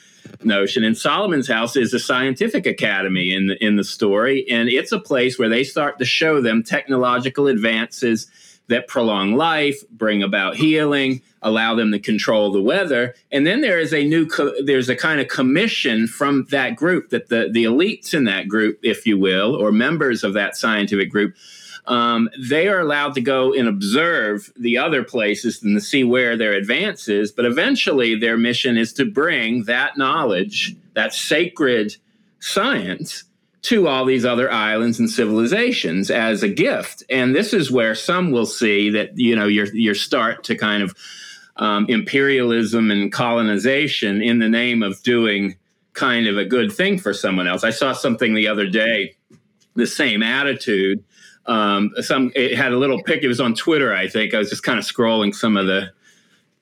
[0.42, 0.84] notion.
[0.84, 5.00] And Solomon's house is a scientific academy in the, in the story, and it's a
[5.00, 8.26] place where they start to show them technological advances
[8.68, 13.14] that prolong life, bring about healing, allow them to control the weather.
[13.30, 17.10] And then there is a new co- there's a kind of commission from that group
[17.10, 21.10] that the the elites in that group, if you will, or members of that scientific
[21.10, 21.34] group
[21.86, 26.36] um, they are allowed to go and observe the other places and to see where
[26.36, 27.32] their advance is.
[27.32, 31.96] But eventually, their mission is to bring that knowledge, that sacred
[32.38, 33.24] science,
[33.62, 37.02] to all these other islands and civilizations as a gift.
[37.08, 40.82] And this is where some will see that you know your your start to kind
[40.82, 40.94] of
[41.56, 45.56] um, imperialism and colonization in the name of doing
[45.92, 47.62] kind of a good thing for someone else.
[47.64, 49.14] I saw something the other day,
[49.74, 51.04] the same attitude
[51.46, 53.22] um, some it had a little pic.
[53.22, 54.34] It was on Twitter, I think.
[54.34, 55.92] I was just kind of scrolling some of the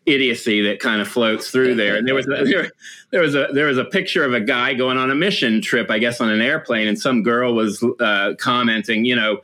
[0.07, 1.97] idiocy that kind of floats through there.
[1.97, 2.71] And there was a, there,
[3.11, 5.91] there, was a there was a picture of a guy going on a mission trip,
[5.91, 9.41] I guess, on an airplane, and some girl was uh, commenting, you know.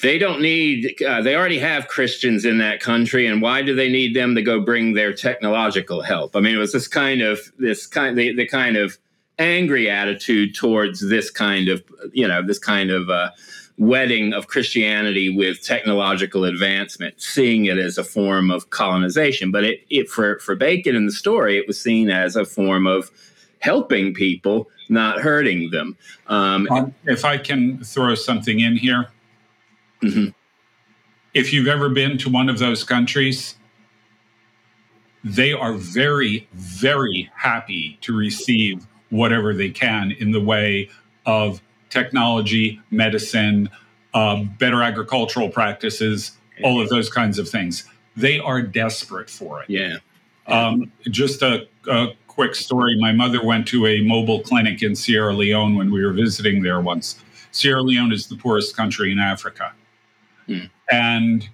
[0.00, 1.02] They don't need.
[1.02, 4.40] Uh, they already have Christians in that country, and why do they need them to
[4.40, 6.34] go bring their technological help?
[6.34, 8.96] I mean, it was this kind of this kind the, the kind of
[9.38, 11.82] angry attitude towards this kind of
[12.14, 13.28] you know this kind of uh,
[13.78, 19.50] wedding of Christianity with technological advancement, seeing it as a form of colonization.
[19.50, 22.86] But it, it for, for Bacon in the story, it was seen as a form
[22.86, 23.10] of
[23.60, 25.96] helping people, not hurting them.
[26.26, 29.08] Um, um, if I can throw something in here,
[30.02, 30.30] mm-hmm.
[31.34, 33.54] if you've ever been to one of those countries,
[35.22, 40.88] they are very, very happy to receive whatever they can in the way
[41.26, 43.70] of technology, medicine,
[44.14, 47.84] um, better agricultural practices, all of those kinds of things.
[48.16, 49.70] They are desperate for it.
[49.70, 49.98] Yeah.
[50.46, 52.96] Um, just a, a, quick story.
[53.00, 56.80] My mother went to a mobile clinic in Sierra Leone when we were visiting there
[56.80, 57.20] once.
[57.50, 59.72] Sierra Leone is the poorest country in Africa.
[60.46, 60.66] Hmm.
[60.88, 61.48] And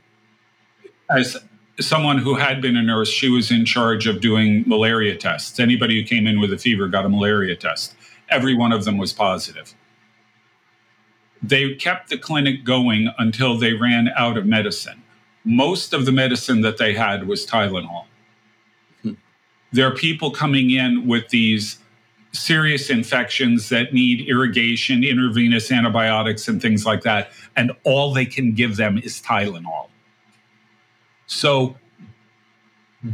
[1.09, 1.39] as
[1.81, 5.59] someone who had been a nurse, she was in charge of doing malaria tests.
[5.59, 7.97] Anybody who came in with a fever got a malaria test.
[8.29, 9.75] Every one of them was positive
[11.49, 15.03] they kept the clinic going until they ran out of medicine.
[15.45, 18.07] Most of the medicine that they had was Tylenol.
[19.03, 19.13] Hmm.
[19.71, 21.79] There are people coming in with these
[22.33, 27.31] serious infections that need irrigation, intravenous antibiotics, and things like that.
[27.57, 29.89] And all they can give them is Tylenol.
[31.27, 31.77] So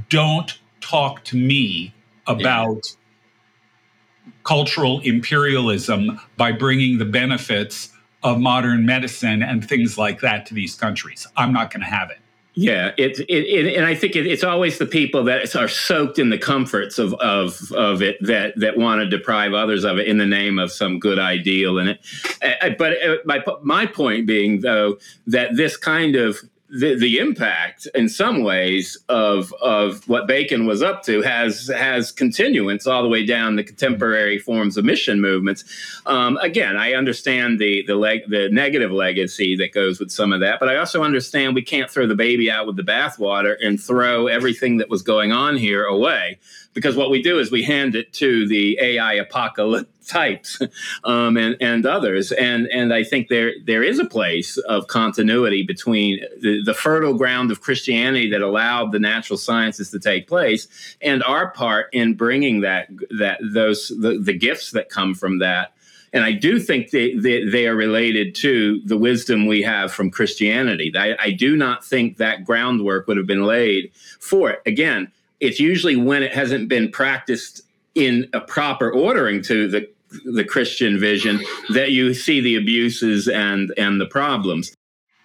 [0.09, 1.93] don't talk to me
[2.29, 4.33] about yeah.
[4.45, 7.90] cultural imperialism by bringing the benefits
[8.23, 11.27] of modern medicine and things like that to these countries.
[11.37, 12.19] I'm not going to have it.
[12.55, 16.19] Yeah, it, it, it, and I think it, it's always the people that are soaked
[16.19, 20.09] in the comforts of, of, of it that, that want to deprive others of it
[20.09, 21.79] in the name of some good ideal.
[21.79, 27.19] And it, but uh, my my point being though that this kind of the, the
[27.19, 33.03] impact in some ways of of what Bacon was up to has has continuance all
[33.03, 35.65] the way down the contemporary forms of mission movements.
[36.07, 40.41] Um, again, I understand the the leg, the negative legacy that goes with some of
[40.41, 43.81] that, but I also understand we can't throw the baby out with the bathwater and
[43.81, 46.39] throw everything that was going on here away
[46.73, 50.61] because what we do is we hand it to the AI apocalypse types
[51.05, 52.33] um, and, and others.
[52.33, 57.15] And, and I think there, there is a place of continuity between the, the fertile
[57.15, 60.69] ground of Christianity that allowed the natural sciences to take place
[61.01, 65.73] and our part in bringing that, that those, the, the gifts that come from that
[66.13, 70.11] and I do think they, they, they, are related to the wisdom we have from
[70.11, 70.93] Christianity.
[70.97, 74.61] I, I, do not think that groundwork would have been laid for it.
[74.67, 77.63] Again, it's usually when it hasn't been practiced
[77.95, 79.89] in a proper ordering to the
[80.25, 81.41] the Christian vision
[81.73, 84.75] that you see the abuses and and the problems.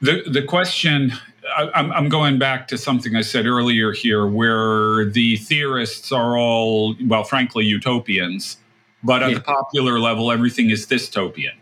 [0.01, 1.11] The the question
[1.55, 6.95] I'm, I'm going back to something I said earlier here, where the theorists are all,
[7.05, 8.57] well, frankly, utopians,
[9.03, 9.35] but at yeah.
[9.35, 11.53] the popular level, everything is dystopian.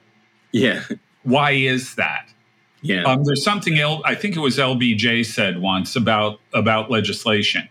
[0.51, 0.83] Yeah.
[1.23, 2.29] Why is that?
[2.81, 3.03] Yeah.
[3.03, 4.01] Um, there's something else.
[4.05, 7.67] I think it was LBJ said once about about legislation.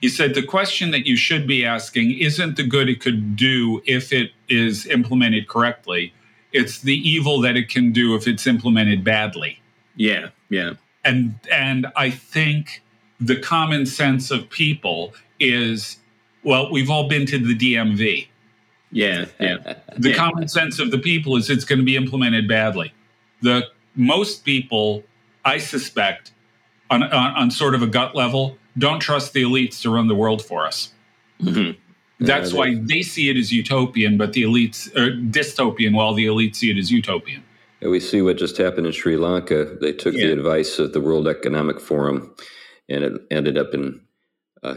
[0.00, 3.82] He said the question that you should be asking isn't the good it could do
[3.86, 6.12] if it is implemented correctly.
[6.52, 9.60] It's the evil that it can do if it's implemented badly.
[9.96, 10.74] Yeah, yeah.
[11.04, 12.82] And and I think
[13.20, 15.98] the common sense of people is
[16.44, 18.28] well, we've all been to the DMV.
[18.92, 19.56] Yeah, yeah.
[19.98, 20.14] the yeah.
[20.14, 22.92] common sense of the people is it's going to be implemented badly.
[23.42, 25.02] The most people,
[25.44, 26.32] I suspect,
[26.88, 30.14] on, on, on sort of a gut level, don't trust the elites to run the
[30.14, 30.92] world for us.
[31.42, 31.78] Mm-hmm.
[32.24, 36.26] That's yeah, why they see it as utopian, but the elites are dystopian, while the
[36.26, 37.42] elites see it as utopian.
[37.82, 39.76] And we see what just happened in Sri Lanka.
[39.80, 40.28] They took yeah.
[40.28, 42.34] the advice of the World Economic Forum,
[42.88, 44.00] and it ended up in,
[44.62, 44.76] uh,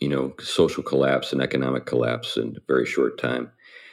[0.00, 3.52] you know, social collapse and economic collapse in a very short time.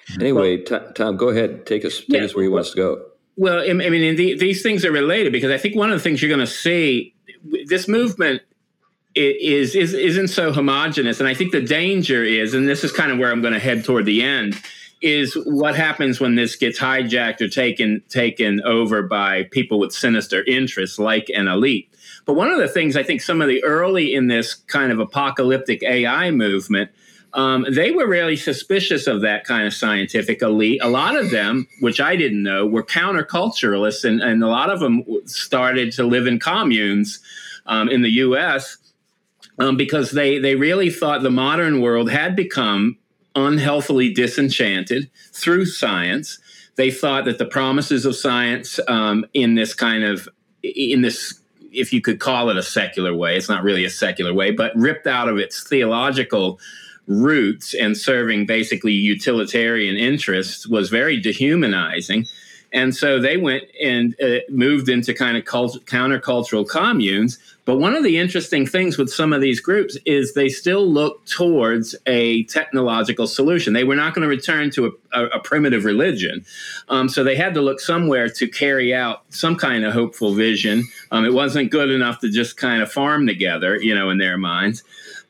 [0.10, 0.22] Mm-hmm.
[0.22, 2.78] Anyway, well, Tom, go ahead, take us take yeah, us where you want us to
[2.78, 3.06] go.
[3.36, 6.24] Well, I mean, the, these things are related because I think one of the things
[6.24, 7.14] you're going to see
[7.66, 8.42] this movement
[9.18, 13.12] is is isn't so homogenous and i think the danger is and this is kind
[13.12, 14.56] of where i'm going to head toward the end
[15.02, 20.44] is what happens when this gets hijacked or taken taken over by people with sinister
[20.46, 21.92] interests like an elite
[22.26, 25.00] but one of the things i think some of the early in this kind of
[25.00, 26.90] apocalyptic ai movement
[27.34, 30.80] um, they were really suspicious of that kind of scientific elite.
[30.82, 34.80] A lot of them, which I didn't know, were counterculturalists, and, and a lot of
[34.80, 37.20] them started to live in communes
[37.68, 38.78] um, in the U.S
[39.60, 42.98] um, because they they really thought the modern world had become
[43.36, 46.40] unhealthily disenchanted through science.
[46.76, 50.28] They thought that the promises of science um, in this kind of
[50.64, 51.40] in this
[51.72, 54.76] if you could call it a secular way, it's not really a secular way, but
[54.76, 56.60] ripped out of its theological
[57.08, 62.26] roots and serving basically utilitarian interests was very dehumanizing.
[62.74, 67.40] And so they went and uh, moved into kind of cult- countercultural communes.
[67.66, 71.26] But one of the interesting things with some of these groups is they still look
[71.26, 73.74] towards a technological solution.
[73.74, 76.46] They were not going to return to a, a, a primitive religion.
[76.88, 80.84] Um, so they had to look somewhere to carry out some kind of hopeful vision.
[81.12, 84.38] Um, it wasn't good enough to just kind of farm together, you know, in their
[84.38, 84.84] minds.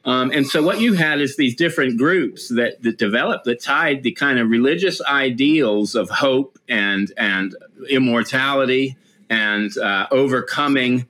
[0.08, 4.04] Um, and so what you had is these different groups that, that developed that tied
[4.04, 7.54] the kind of religious ideals of hope and and
[7.90, 8.96] immortality
[9.30, 11.08] and uh, overcoming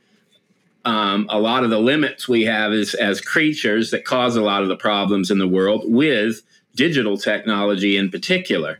[0.83, 4.63] um, a lot of the limits we have as, as creatures that cause a lot
[4.63, 6.41] of the problems in the world with
[6.73, 8.79] digital technology in particular.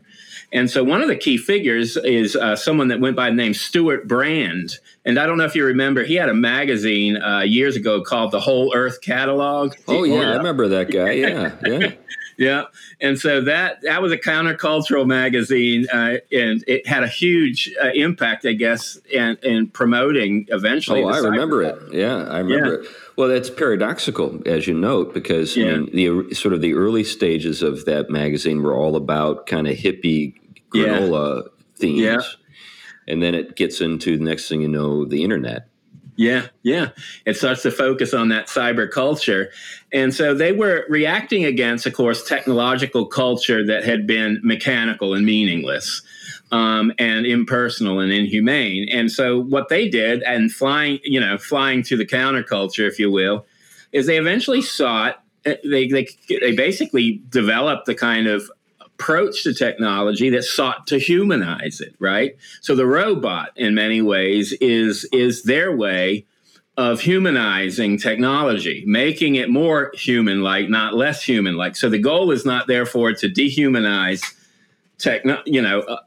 [0.52, 3.52] And so one of the key figures is uh, someone that went by the name
[3.52, 4.78] Stewart Brand.
[5.04, 8.30] And I don't know if you remember, he had a magazine uh, years ago called
[8.30, 9.74] the Whole Earth Catalog.
[9.86, 11.12] Oh, yeah, I remember that guy.
[11.12, 11.92] Yeah, yeah.
[12.38, 12.64] yeah.
[13.00, 17.90] And so that that was a countercultural magazine, uh, and it had a huge uh,
[17.94, 21.02] impact, I guess, in, in promoting eventually.
[21.02, 21.78] Oh, I remember it.
[21.92, 22.88] Yeah, I remember yeah.
[22.88, 22.94] it.
[23.18, 25.66] Well, that's paradoxical, as you note, because yeah.
[25.66, 29.46] I mean, the er, sort of the early stages of that magazine were all about
[29.46, 30.34] kind of hippie
[30.72, 31.48] granola yeah.
[31.74, 32.36] themes,
[33.08, 35.67] and then it gets into the next thing you know, the internet
[36.18, 36.88] Yeah, yeah.
[37.26, 39.52] It starts to focus on that cyber culture.
[39.92, 45.24] And so they were reacting against, of course, technological culture that had been mechanical and
[45.24, 46.02] meaningless.
[46.50, 48.88] Um, and impersonal and inhumane.
[48.90, 53.10] And so what they did, and flying, you know, flying to the counterculture, if you
[53.10, 53.44] will,
[53.92, 55.22] is they eventually sought.
[55.44, 56.08] Eh, they they
[56.40, 58.50] they basically developed the kind of
[58.98, 62.36] approach to technology that sought to humanize it, right?
[62.60, 66.26] So the robot, in many ways, is is their way
[66.76, 71.74] of humanizing technology, making it more human-like, not less human-like.
[71.74, 74.22] So the goal is not, therefore, to dehumanize
[74.98, 75.98] techno, you know, uh,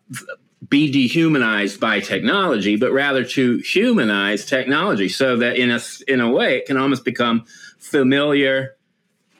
[0.70, 6.30] be dehumanized by technology, but rather to humanize technology, so that in a in a
[6.30, 7.46] way it can almost become
[7.80, 8.76] familiar,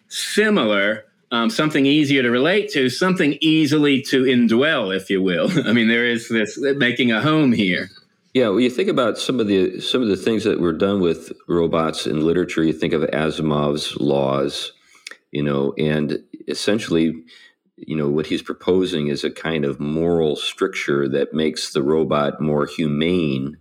[0.08, 5.50] similar um, something easier to relate to, something easily to indwell, if you will.
[5.68, 7.90] I mean, there is this making a home here.
[8.34, 11.02] Yeah, when you think about some of the some of the things that were done
[11.02, 12.64] with robots in literature.
[12.64, 14.72] You think of Asimov's laws,
[15.32, 16.18] you know, and
[16.48, 17.14] essentially,
[17.76, 22.40] you know, what he's proposing is a kind of moral stricture that makes the robot
[22.40, 23.58] more humane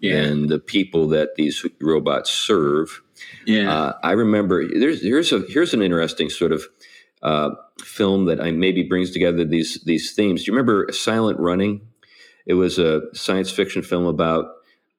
[0.00, 0.22] yeah.
[0.22, 3.02] than the people that these robots serve.
[3.44, 6.64] Yeah, uh, I remember there's here's a here's an interesting sort of
[7.22, 7.50] uh,
[7.80, 10.44] film that I maybe brings together these these themes.
[10.44, 11.80] Do you remember Silent Running?
[12.46, 14.46] It was a science fiction film about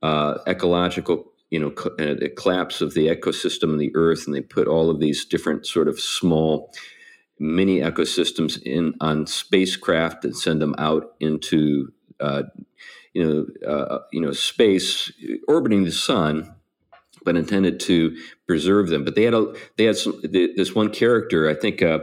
[0.03, 4.35] uh, ecological, you know, co- uh, the collapse of the ecosystem of the Earth, and
[4.35, 6.73] they put all of these different sort of small
[7.39, 12.43] mini ecosystems in on spacecraft and send them out into uh,
[13.13, 15.11] you know uh, you know space
[15.47, 16.53] orbiting the sun
[17.27, 18.15] but intended to
[18.47, 19.03] preserve them.
[19.03, 21.49] But they had a they had some this one character.
[21.49, 21.81] I think.
[21.81, 21.99] Uh,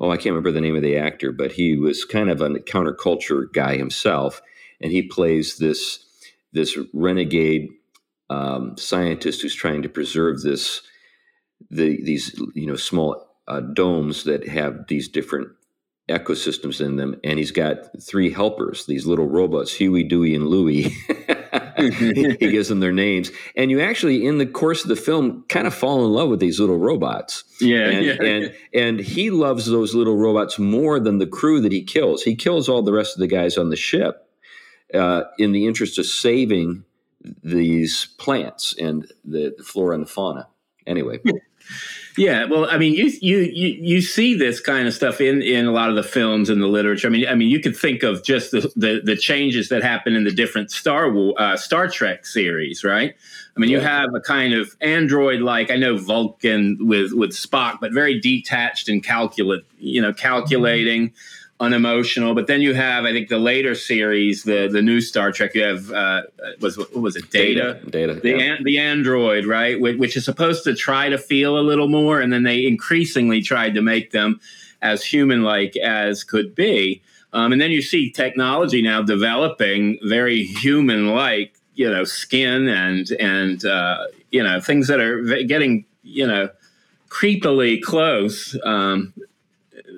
[0.00, 2.50] oh, I can't remember the name of the actor, but he was kind of a
[2.50, 4.42] counterculture guy himself,
[4.80, 6.04] and he plays this
[6.52, 7.68] this renegade
[8.28, 10.82] um, scientist who's trying to preserve this
[11.70, 15.48] the these you know small uh, domes that have these different
[16.10, 20.92] ecosystems in them, and he's got three helpers, these little robots, Huey, Dewey, and Louie.
[21.78, 25.66] he gives them their names, and you actually, in the course of the film, kind
[25.66, 27.44] of fall in love with these little robots.
[27.60, 28.22] Yeah, and, yeah.
[28.22, 32.22] and and he loves those little robots more than the crew that he kills.
[32.22, 34.28] He kills all the rest of the guys on the ship
[34.94, 36.84] uh, in the interest of saving
[37.42, 40.48] these plants and the, the flora and the fauna.
[40.86, 41.20] Anyway.
[42.16, 45.66] Yeah, well, I mean, you you you you see this kind of stuff in in
[45.66, 47.08] a lot of the films and the literature.
[47.08, 50.14] I mean, I mean, you could think of just the the, the changes that happen
[50.14, 53.14] in the different Star uh, Star Trek series, right?
[53.54, 57.80] I mean, you have a kind of android like I know Vulcan with with Spock,
[57.80, 61.08] but very detached and calculate, you know, calculating.
[61.08, 62.34] Mm-hmm unemotional.
[62.34, 65.54] But then you have, I think, the later series, the the new Star Trek.
[65.54, 66.22] You have uh,
[66.60, 67.80] was what was it, Data?
[67.88, 68.54] Data, the yeah.
[68.54, 69.80] an, the android, right?
[69.80, 73.40] Which, which, is supposed to try to feel a little more, and then they increasingly
[73.42, 74.40] tried to make them
[74.82, 77.02] as human like as could be.
[77.32, 83.10] Um, and then you see technology now developing very human like, you know, skin and
[83.12, 86.48] and uh, you know things that are getting you know
[87.08, 88.56] creepily close.
[88.64, 89.14] Um,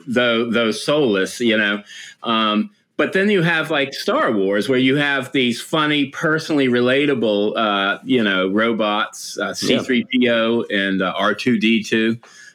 [0.08, 1.82] though though soulless, you know.
[2.22, 7.56] Um, but then you have like Star Wars, where you have these funny, personally relatable,
[7.56, 11.92] uh, you know, robots, uh, C-3PO and uh, R2D2.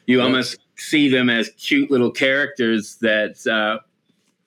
[0.06, 0.22] You yeah.
[0.22, 3.46] almost see them as cute little characters that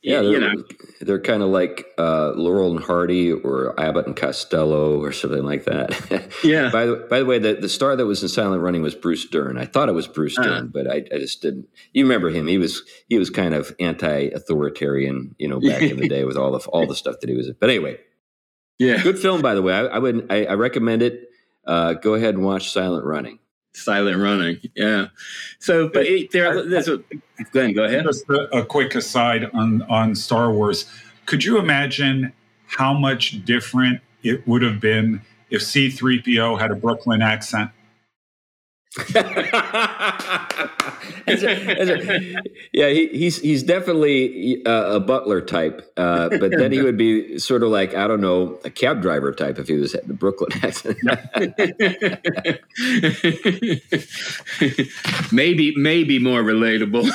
[0.04, 0.64] yeah, you know,
[1.02, 5.66] they're kind of like uh, Laurel and Hardy or Abbott and Costello or something like
[5.66, 6.32] that.
[6.44, 6.70] yeah.
[6.70, 9.28] by the by the way, the, the star that was in Silent Running was Bruce
[9.28, 9.58] Dern.
[9.58, 10.48] I thought it was Bruce uh-huh.
[10.48, 11.68] Dern, but I, I just didn't.
[11.94, 12.48] You remember him?
[12.48, 16.52] He was he was kind of anti-authoritarian, you know, back in the day with all
[16.52, 17.48] the all the stuff that he was.
[17.48, 17.56] In.
[17.60, 17.98] But anyway,
[18.78, 19.74] yeah, good film by the way.
[19.74, 21.24] I, I would I, I recommend it.
[21.66, 23.40] Uh, go ahead and watch Silent Running.
[23.78, 25.08] Silent running, yeah.
[25.60, 27.02] So, but it, there, there's a.
[27.52, 28.04] Glenn, go ahead.
[28.06, 30.90] Just a, a quick aside on on Star Wars.
[31.26, 32.34] Could you imagine
[32.66, 37.70] how much different it would have been if C3PO had a Brooklyn accent?
[41.28, 42.36] As a, as a,
[42.74, 47.38] yeah, he, he's he's definitely a, a butler type, uh, but then he would be
[47.38, 50.14] sort of like I don't know a cab driver type if he was at the
[50.14, 50.98] Brooklyn accent.
[55.32, 57.08] maybe maybe more relatable.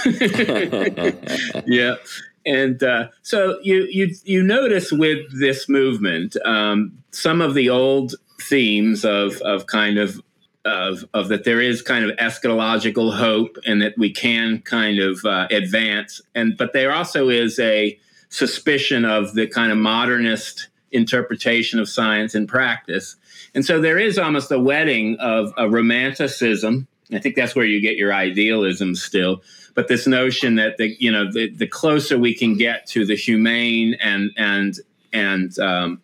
[1.66, 1.97] yeah.
[2.45, 8.14] And uh, so you you you notice with this movement um, some of the old
[8.41, 10.20] themes of of kind of
[10.64, 15.24] of, of that there is kind of eschatological hope and that we can kind of
[15.24, 17.98] uh, advance and but there also is a
[18.28, 23.16] suspicion of the kind of modernist interpretation of science and practice.
[23.54, 26.86] And so there is almost a wedding of a romanticism.
[27.12, 29.42] I think that's where you get your idealism still.
[29.74, 33.16] But this notion that the you know the, the closer we can get to the
[33.16, 34.74] humane and and
[35.12, 36.02] and um,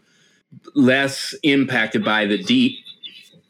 [0.74, 2.78] less impacted by the deep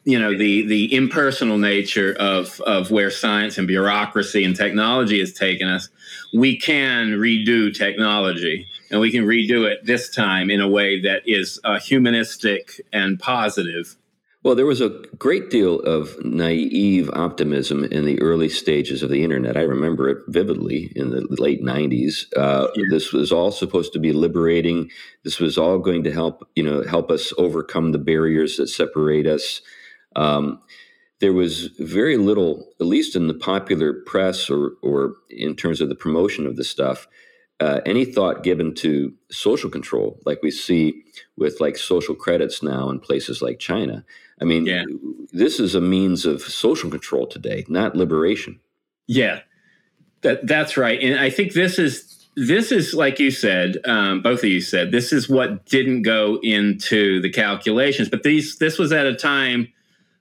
[0.09, 5.33] you know the the impersonal nature of of where science and bureaucracy and technology has
[5.33, 5.89] taken us
[6.33, 11.21] we can redo technology and we can redo it this time in a way that
[11.25, 13.95] is uh, humanistic and positive
[14.41, 19.21] well, there was a great deal of naive optimism in the early stages of the
[19.21, 19.57] internet.
[19.57, 22.25] I remember it vividly in the late '90s.
[22.37, 22.85] Uh, yeah.
[22.89, 24.91] This was all supposed to be liberating.
[25.25, 29.27] This was all going to help, you know, help us overcome the barriers that separate
[29.27, 29.61] us.
[30.19, 30.61] Um,
[31.19, 35.89] there was very little, at least in the popular press or, or in terms of
[35.89, 37.07] the promotion of the stuff,
[37.59, 41.03] uh, any thought given to social control, like we see
[41.37, 44.05] with like social credits now in places like China.
[44.41, 44.83] I mean, yeah.
[45.31, 48.59] this is a means of social control today, not liberation.
[49.07, 49.41] Yeah,
[50.21, 54.39] that that's right, and I think this is this is like you said, um, both
[54.39, 58.93] of you said this is what didn't go into the calculations, but these this was
[58.93, 59.67] at a time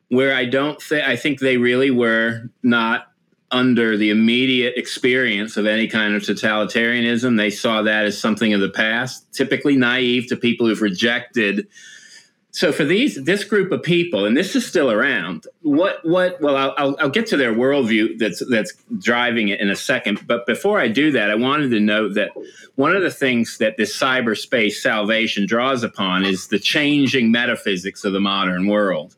[0.09, 3.09] where I don't think I think they really were not
[3.51, 7.37] under the immediate experience of any kind of totalitarianism.
[7.37, 11.67] They saw that as something of the past, typically naive to people who've rejected.
[12.51, 16.41] So for these this group of people, and this is still around, what what?
[16.41, 20.27] Well, I'll, I'll get to their worldview that's that's driving it in a second.
[20.27, 22.31] But before I do that, I wanted to note that
[22.75, 28.13] one of the things that this cyberspace salvation draws upon is the changing metaphysics of
[28.13, 29.15] the modern world.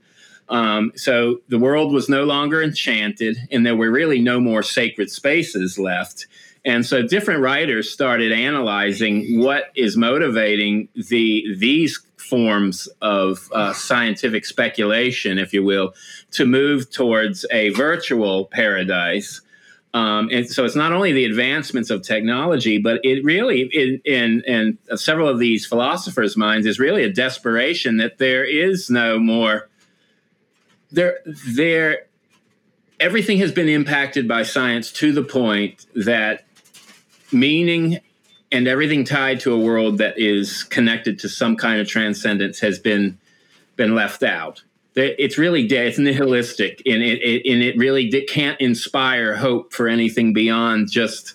[0.50, 5.10] Um, so the world was no longer enchanted, and there were really no more sacred
[5.10, 6.26] spaces left.
[6.64, 14.44] And so different writers started analyzing what is motivating the these forms of uh, scientific
[14.44, 15.94] speculation, if you will,
[16.32, 19.40] to move towards a virtual paradise.
[19.94, 24.42] Um, and so it's not only the advancements of technology, but it really, in, in,
[24.42, 29.69] in several of these philosophers' minds, is really a desperation that there is no more
[30.92, 31.18] there
[31.54, 32.06] there
[32.98, 36.44] everything has been impacted by science to the point that
[37.32, 38.00] meaning
[38.52, 42.78] and everything tied to a world that is connected to some kind of transcendence has
[42.78, 43.18] been
[43.76, 44.62] been left out.
[44.96, 45.86] It's really dead.
[45.86, 51.34] It's nihilistic, and it, it and it really can't inspire hope for anything beyond just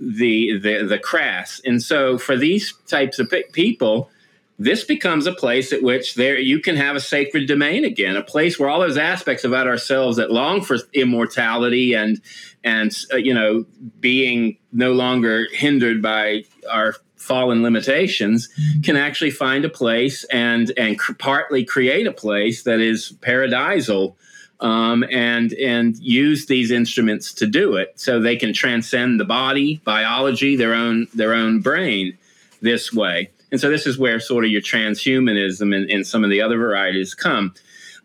[0.00, 1.60] the the the crass.
[1.64, 4.10] And so, for these types of people,
[4.58, 8.22] this becomes a place at which there you can have a sacred domain again, a
[8.22, 12.20] place where all those aspects about ourselves that long for immortality and
[12.62, 13.64] and uh, you know
[14.00, 18.48] being no longer hindered by our fallen limitations
[18.84, 24.14] can actually find a place and and cr- partly create a place that is paradisal
[24.60, 29.80] um, and and use these instruments to do it so they can transcend the body
[29.84, 32.16] biology their own their own brain
[32.60, 36.30] this way and so this is where sort of your transhumanism and, and some of
[36.30, 37.54] the other varieties come.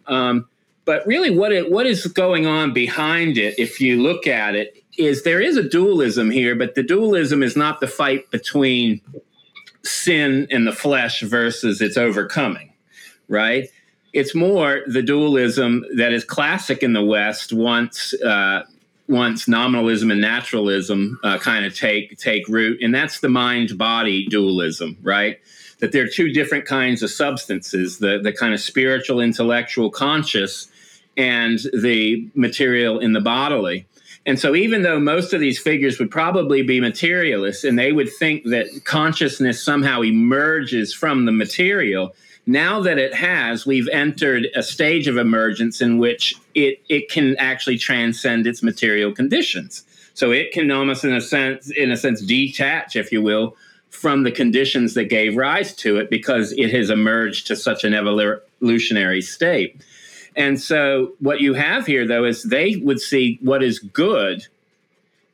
[0.05, 0.47] Um,
[0.85, 4.83] but really, what it, what is going on behind it, if you look at it,
[4.99, 9.01] is there is a dualism here, but the dualism is not the fight between
[9.83, 12.71] sin and the flesh versus its overcoming,
[13.27, 13.69] right?
[14.13, 18.65] It's more the dualism that is classic in the West once uh,
[19.09, 24.27] once nominalism and naturalism uh, kind of take take root, and that's the mind body
[24.27, 25.39] dualism, right?
[25.79, 30.69] That there are two different kinds of substances: the the kind of spiritual, intellectual, conscious,
[31.17, 33.85] and the material in the bodily.
[34.25, 38.09] And so, even though most of these figures would probably be materialists, and they would
[38.19, 42.13] think that consciousness somehow emerges from the material,
[42.49, 47.35] now that it has, we've entered a stage of emergence in which it, it can
[47.37, 49.83] actually transcend its material conditions.
[50.15, 53.55] So it can almost, in a sense, in a sense, detach, if you will,
[53.91, 57.93] from the conditions that gave rise to it because it has emerged to such an
[57.93, 59.79] evolutionary state.
[60.35, 64.47] And so, what you have here, though, is they would see what is good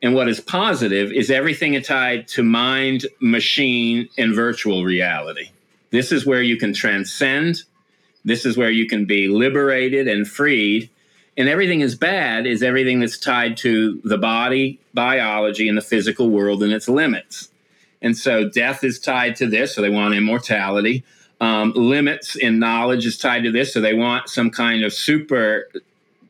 [0.02, 5.48] and what is positive is everything tied to mind, machine, and virtual reality.
[5.90, 7.62] This is where you can transcend.
[8.24, 10.90] This is where you can be liberated and freed.
[11.36, 16.30] And everything is bad is everything that's tied to the body, biology, and the physical
[16.30, 17.50] world and its limits.
[18.02, 21.04] And so death is tied to this, so they want immortality.
[21.40, 25.68] Um, limits in knowledge is tied to this, so they want some kind of super,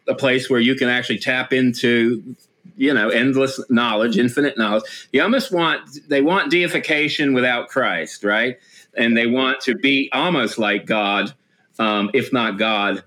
[0.08, 2.36] a place where you can actually tap into
[2.76, 5.08] you know, endless knowledge, infinite knowledge.
[5.12, 8.58] You almost want they want deification without Christ, right?
[8.96, 11.34] And they want to be almost like God,
[11.78, 13.04] um, if not God,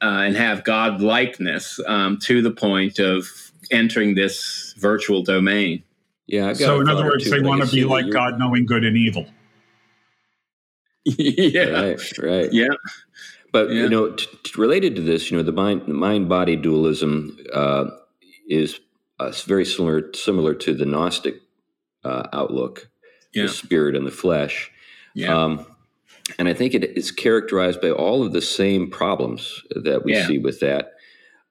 [0.00, 3.26] uh, and have God likeness um, to the point of
[3.70, 5.82] entering this virtual domain.
[6.26, 6.52] Yeah.
[6.52, 9.26] so, in other words, they want to be like God, knowing good and evil.
[11.04, 11.64] yeah.
[11.64, 12.18] Right.
[12.18, 12.52] Right.
[12.52, 12.68] Yeah.
[13.52, 13.82] But yeah.
[13.82, 17.86] you know, t- t- related to this, you know, the mind mind body dualism uh,
[18.48, 18.78] is
[19.18, 21.40] uh, very similar similar to the Gnostic
[22.04, 22.90] uh, outlook,
[23.32, 23.44] yeah.
[23.44, 24.70] the spirit and the flesh.
[25.18, 25.36] Yeah.
[25.36, 25.66] Um,
[26.38, 30.26] and I think it is characterized by all of the same problems that we yeah.
[30.26, 30.92] see with that.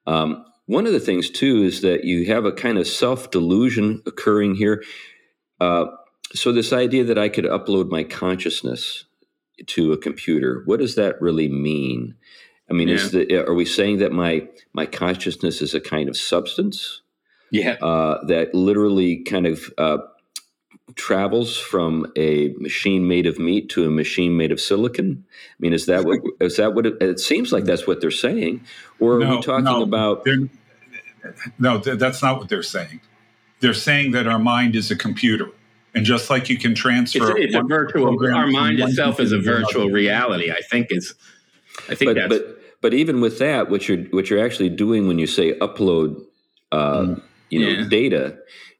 [0.05, 4.01] Um, one of the things too is that you have a kind of self delusion
[4.05, 4.83] occurring here.
[5.59, 5.87] Uh,
[6.33, 9.05] so this idea that I could upload my consciousness
[9.65, 12.15] to a computer, what does that really mean?
[12.69, 12.95] I mean, yeah.
[12.95, 17.01] is the, are we saying that my my consciousness is a kind of substance?
[17.51, 19.97] Yeah, uh, that literally kind of uh,
[20.95, 25.25] travels from a machine made of meat to a machine made of silicon.
[25.29, 27.65] I mean, is that what is that what it, it seems like?
[27.65, 28.61] That's what they're saying,
[28.99, 30.25] or are no, we talking no, about?
[31.59, 33.01] No, that's not what they're saying.
[33.59, 35.49] They're saying that our mind is a computer.
[35.93, 38.15] And just like you can transfer, it's, it's a virtual.
[38.31, 40.51] Our mind itself is a virtual reality.
[40.51, 41.15] I think is.
[41.89, 42.27] I think but, that's.
[42.29, 46.23] But but even with that, what you're what you're actually doing when you say upload,
[46.71, 47.23] uh, mm.
[47.49, 47.89] you know, yeah.
[47.89, 48.37] data,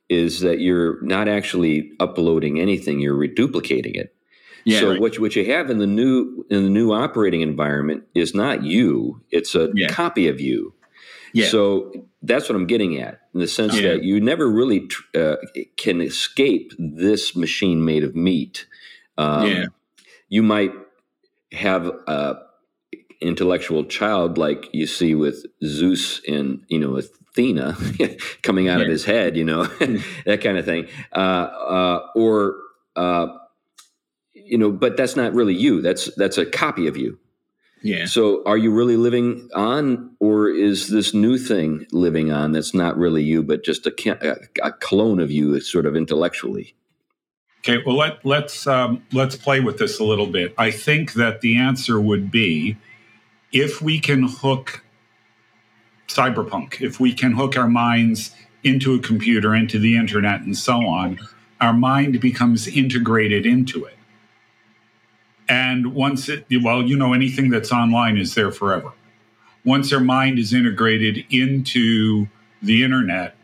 [0.09, 2.99] is that you're not actually uploading anything.
[2.99, 4.13] You're reduplicating it.
[4.65, 5.01] Yeah, so right.
[5.01, 8.63] what you, what you have in the new in the new operating environment is not
[8.63, 9.21] you.
[9.31, 9.87] It's a yeah.
[9.87, 10.73] copy of you.
[11.33, 11.47] Yeah.
[11.47, 13.93] So that's what I'm getting at in the sense yeah.
[13.93, 15.35] that you never really uh,
[15.77, 18.65] can escape this machine made of meat.
[19.17, 19.65] Um, yeah.
[20.29, 20.73] You might
[21.53, 22.35] have a
[23.21, 27.77] intellectual child like you see with Zeus and you know Athena
[28.41, 28.85] coming out yeah.
[28.85, 29.63] of his head, you know
[30.25, 32.55] that kind of thing, uh, uh, or
[32.95, 33.27] uh,
[34.33, 35.81] you know, but that's not really you.
[35.81, 37.19] That's that's a copy of you.
[37.83, 38.05] Yeah.
[38.05, 42.97] So are you really living on, or is this new thing living on that's not
[42.97, 46.75] really you, but just a, a clone of you, sort of intellectually?
[47.59, 47.83] Okay.
[47.85, 50.53] Well, let let's um, let's play with this a little bit.
[50.57, 52.77] I think that the answer would be
[53.51, 54.83] if we can hook
[56.07, 58.31] cyberpunk, if we can hook our minds
[58.63, 61.19] into a computer, into the internet, and so on,
[61.61, 63.97] our mind becomes integrated into it.
[65.49, 68.91] And once it, well, you know, anything that's online is there forever.
[69.63, 72.27] Once our mind is integrated into
[72.61, 73.35] the internet,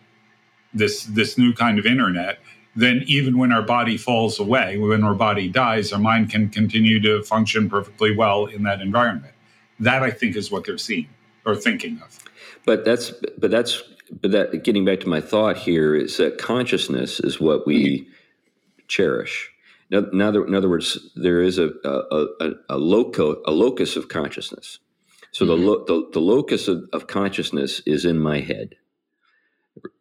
[0.74, 2.39] this this new kind of internet,
[2.76, 6.99] then even when our body falls away, when our body dies, our mind can continue
[7.01, 9.32] to function perfectly well in that environment.
[9.84, 11.09] That I think is what they're seeing
[11.45, 12.19] or thinking of.
[12.65, 13.84] But that's but that's
[14.21, 18.07] but that getting back to my thought here is that consciousness is what we
[18.88, 19.53] cherish
[19.93, 24.09] in other, in other words, there is a, a, a, a, loco, a locus of
[24.09, 24.79] consciousness.
[25.31, 25.61] So mm-hmm.
[25.61, 28.75] the, lo, the, the locus of, of, consciousness is in my head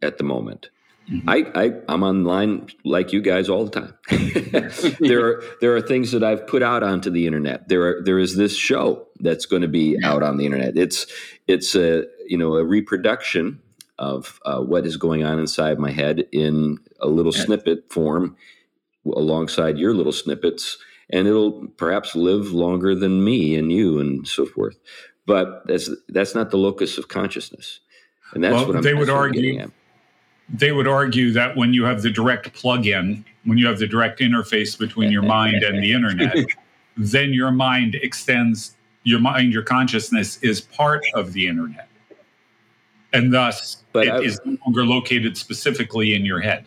[0.00, 0.70] at the moment.
[1.10, 1.28] Mm-hmm.
[1.28, 4.96] I, I I'm online like you guys all the time.
[5.00, 7.68] there are there are things that I've put out onto the internet.
[7.68, 10.76] There are there is this show that's going to be out on the internet.
[10.76, 11.06] It's
[11.48, 13.60] it's a you know a reproduction
[13.98, 18.36] of uh, what is going on inside my head in a little snippet form
[19.06, 20.78] alongside your little snippets
[21.10, 24.78] and it'll perhaps live longer than me and you and so forth
[25.26, 27.80] but that's that's not the locus of consciousness
[28.34, 29.68] and that's well, what I'm, they would argue
[30.48, 34.20] they would argue that when you have the direct plug-in when you have the direct
[34.20, 36.36] interface between your mind and the internet
[36.96, 41.88] then your mind extends your mind your consciousness is part of the internet
[43.12, 46.66] and thus but it is no longer located specifically in your head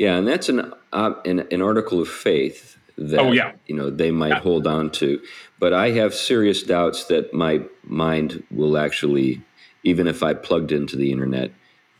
[0.00, 3.52] yeah, and that's an uh, an, an, article of faith that oh, yeah.
[3.66, 4.40] you know they might yeah.
[4.40, 5.20] hold on to,
[5.58, 9.42] but I have serious doubts that my mind will actually,
[9.84, 11.50] even if I plugged into the internet,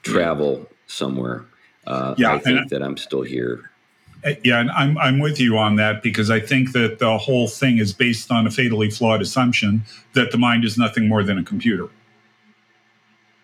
[0.02, 1.44] travel somewhere.
[1.86, 3.70] Uh, yeah, I think that I'm still here.
[4.24, 7.48] Uh, yeah, and I'm I'm with you on that because I think that the whole
[7.48, 9.82] thing is based on a fatally flawed assumption
[10.12, 11.88] that the mind is nothing more than a computer.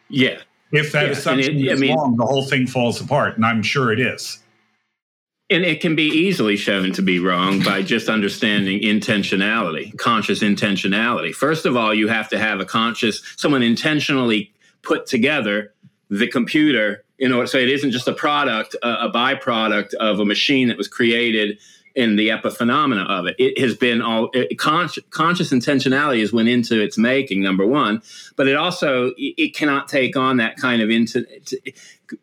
[0.08, 0.38] Yeah.
[0.72, 1.12] If that yeah.
[1.12, 4.00] assumption it, is I mean, wrong, the whole thing falls apart, and I'm sure it
[4.00, 4.42] is.
[5.48, 11.32] And it can be easily shown to be wrong by just understanding intentionality, conscious intentionality.
[11.32, 14.52] First of all, you have to have a conscious, someone intentionally
[14.82, 15.72] put together
[16.10, 20.24] the computer in order so it isn't just a product, a, a byproduct of a
[20.24, 21.58] machine that was created
[21.94, 23.34] in the epiphenomena of it.
[23.38, 27.42] It has been all it, conscious, conscious intentionality has went into its making.
[27.42, 28.02] Number one,
[28.36, 31.26] but it also it cannot take on that kind of into.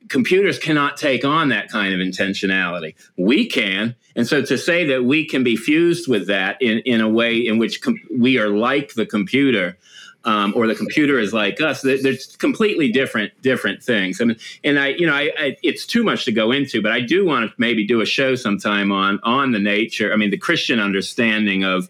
[0.07, 2.95] Computers cannot take on that kind of intentionality.
[3.17, 7.01] We can, and so to say that we can be fused with that in, in
[7.01, 9.77] a way in which com- we are like the computer,
[10.25, 11.81] um, or the computer is like us.
[11.81, 11.97] They're,
[12.37, 14.19] completely different different things.
[14.19, 17.01] Mean, and I, you know, I, I, it's too much to go into, but I
[17.01, 20.13] do want to maybe do a show sometime on on the nature.
[20.13, 21.89] I mean, the Christian understanding of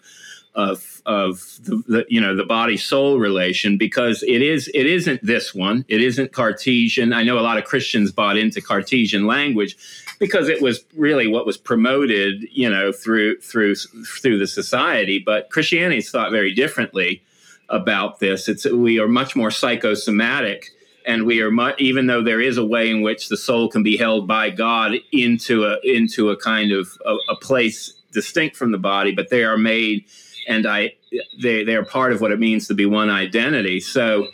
[0.56, 5.24] of of the, the, you know the body soul relation because it is it isn't
[5.26, 9.76] this one it isn't cartesian i know a lot of christians bought into cartesian language
[10.20, 15.50] because it was really what was promoted you know through through through the society but
[15.50, 17.22] christianity is thought very differently
[17.70, 18.48] about this.
[18.48, 20.72] It's we are much more psychosomatic,
[21.06, 23.84] and we are much, even though there is a way in which the soul can
[23.84, 28.72] be held by God into a into a kind of a, a place distinct from
[28.72, 30.06] the body, but they are made,
[30.48, 30.96] and I
[31.42, 33.80] they they are part of what it means to be one identity.
[33.80, 34.28] So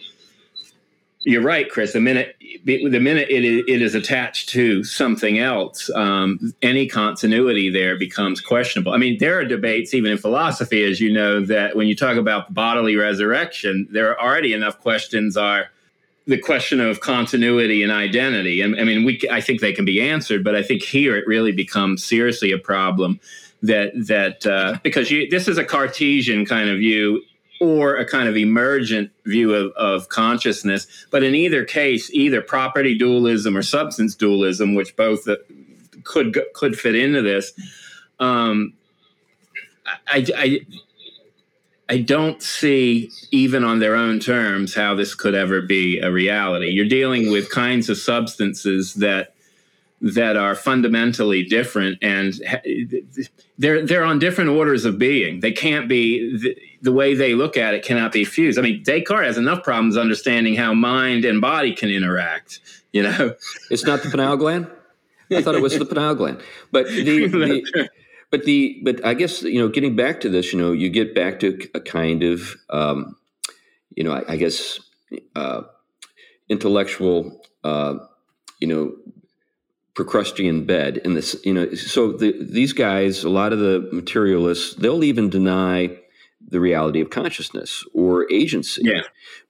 [1.22, 1.94] you're right, Chris.
[1.94, 7.98] The minute the minute it it is attached to something else, um, any continuity there
[7.98, 8.94] becomes questionable.
[8.94, 12.18] I mean, there are debates even in philosophy, as you know, that when you talk
[12.18, 15.38] about bodily resurrection, there are already enough questions.
[15.38, 15.70] Are
[16.26, 18.62] the question of continuity and identity?
[18.62, 21.28] And I mean, we I think they can be answered, but I think here it
[21.28, 23.20] really becomes seriously a problem
[23.62, 27.22] that that uh, because you, this is a Cartesian kind of view
[27.60, 30.88] or a kind of emergent view of, of consciousness.
[31.12, 35.36] But in either case, either property dualism or substance dualism, which both uh,
[36.04, 37.52] could could fit into this,
[38.20, 38.74] um,
[40.08, 40.60] I, I
[41.92, 46.70] I don't see, even on their own terms, how this could ever be a reality.
[46.70, 49.34] You're dealing with kinds of substances that
[50.02, 52.34] that are fundamentally different and
[53.58, 55.42] they're they're on different orders of being.
[55.42, 58.58] They can't be the, the, way they look at it cannot be fused.
[58.58, 62.60] I mean descartes has enough problems understanding how mind and body can interact
[62.92, 63.36] you know?
[63.70, 64.68] It's not the pineal gland?
[65.32, 66.42] I thought it was the pineal gland.
[66.72, 67.90] But the, the
[68.32, 71.16] but the but i guess you know getting back to this you know you get
[71.16, 73.16] back to a kind of um,
[73.96, 74.80] you know i, I guess
[75.36, 75.64] uh,
[76.48, 77.96] intellectual uh,
[78.60, 78.94] you know
[80.00, 84.76] Procrustean bed in this, you know, so the, these guys, a lot of the materialists,
[84.76, 85.94] they'll even deny
[86.48, 89.02] the reality of consciousness or agency, yeah,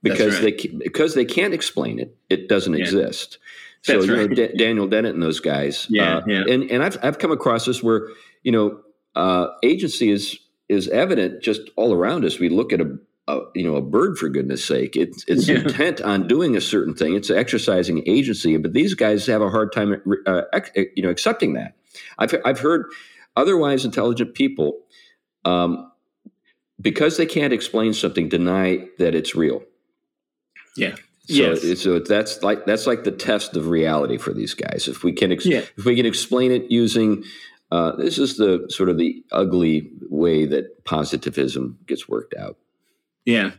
[0.02, 0.58] because right.
[0.58, 2.84] they because they can't explain it, it doesn't yeah.
[2.84, 3.38] exist.
[3.84, 6.44] So you know, D- Daniel Dennett and those guys, yeah, uh, yeah.
[6.50, 8.08] and and I've I've come across this where
[8.42, 8.80] you know
[9.16, 12.40] uh, agency is is evident just all around us.
[12.40, 12.98] We look at a
[13.30, 15.56] a, you know a bird for goodness sake it's it's yeah.
[15.58, 19.72] intent on doing a certain thing it's exercising agency but these guys have a hard
[19.72, 20.42] time uh,
[20.96, 21.76] you know accepting that
[22.18, 22.86] i've i've heard
[23.36, 24.80] otherwise intelligent people
[25.46, 25.90] um,
[26.82, 29.64] because they can't explain something deny that it's real
[30.76, 30.96] yeah
[31.30, 31.82] so, yes.
[31.82, 34.88] so that's like that's like the test of reality for these guys.
[34.88, 35.62] If we can, ex- yeah.
[35.78, 37.24] if we can explain it using,
[37.72, 42.58] uh, this is the sort of the ugly way that positivism gets worked out.
[43.26, 43.52] Yeah.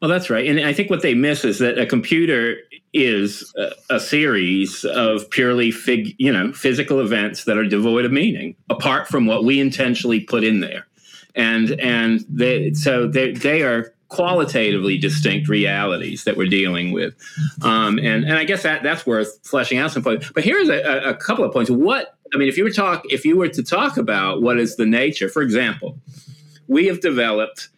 [0.00, 0.46] Well, that's right.
[0.46, 2.56] And I think what they miss is that a computer
[2.92, 8.12] is a, a, series of purely fig, you know, physical events that are devoid of
[8.12, 10.86] meaning, apart from what we intentionally put in there.
[11.34, 17.14] And and they so they they are qualitatively distinct realities that we're dealing with.
[17.62, 20.30] Um, and and I guess that that's worth fleshing out some points.
[20.34, 21.70] But here's a, a couple of points.
[21.70, 24.76] What I mean, if you were talk if you were to talk about what is
[24.76, 25.98] the nature, for example,
[26.68, 27.68] we have developed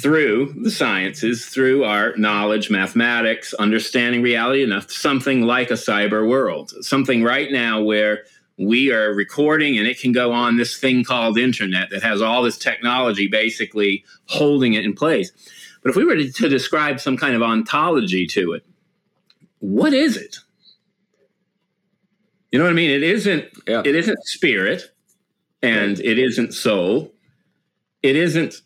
[0.00, 6.72] through the sciences, through our knowledge, mathematics, understanding reality enough, something like a cyber world,
[6.80, 8.24] something right now where
[8.58, 12.42] we are recording and it can go on this thing called internet that has all
[12.42, 15.32] this technology basically holding it in place.
[15.82, 18.64] But if we were to, to describe some kind of ontology to it,
[19.60, 20.38] what is it?
[22.50, 22.90] You know what I mean?
[22.90, 23.82] It isn't yeah.
[23.84, 24.90] it isn't spirit
[25.62, 27.12] and it isn't soul.
[28.02, 28.62] It isn't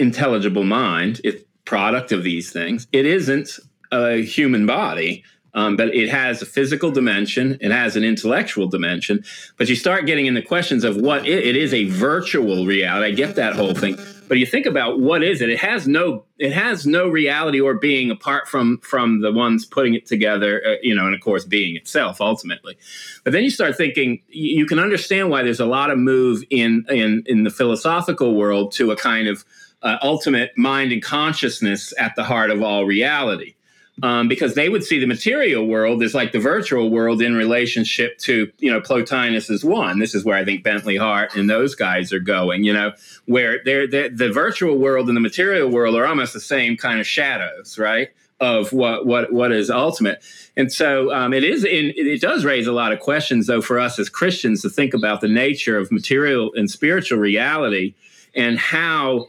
[0.00, 2.88] intelligible mind, it's product of these things.
[2.92, 3.60] It isn't
[3.92, 5.22] a human body,
[5.54, 9.24] um, but it has a physical dimension, it has an intellectual dimension.
[9.56, 13.06] But you start getting into questions of what it, it is a virtual reality.
[13.06, 13.96] I get that whole thing,
[14.28, 15.48] but you think about what is it?
[15.48, 19.94] It has no it has no reality or being apart from from the ones putting
[19.94, 20.62] it together.
[20.64, 22.76] Uh, you know, and of course, being itself ultimately.
[23.24, 26.84] But then you start thinking you can understand why there's a lot of move in
[26.88, 29.44] in in the philosophical world to a kind of
[29.82, 33.54] uh, ultimate mind and consciousness at the heart of all reality.
[34.02, 38.16] um, because they would see the material world as like the virtual world in relationship
[38.18, 39.98] to you know Plotinus is one.
[39.98, 42.64] This is where I think Bentley Hart and those guys are going.
[42.64, 42.92] You know,
[43.26, 47.00] where they're, they're the virtual world and the material world are almost the same kind
[47.00, 48.08] of shadows, right?
[48.40, 50.22] Of what what what is ultimate,
[50.56, 51.62] and so um, it is.
[51.64, 54.94] In, it does raise a lot of questions, though, for us as Christians to think
[54.94, 57.94] about the nature of material and spiritual reality
[58.34, 59.26] and how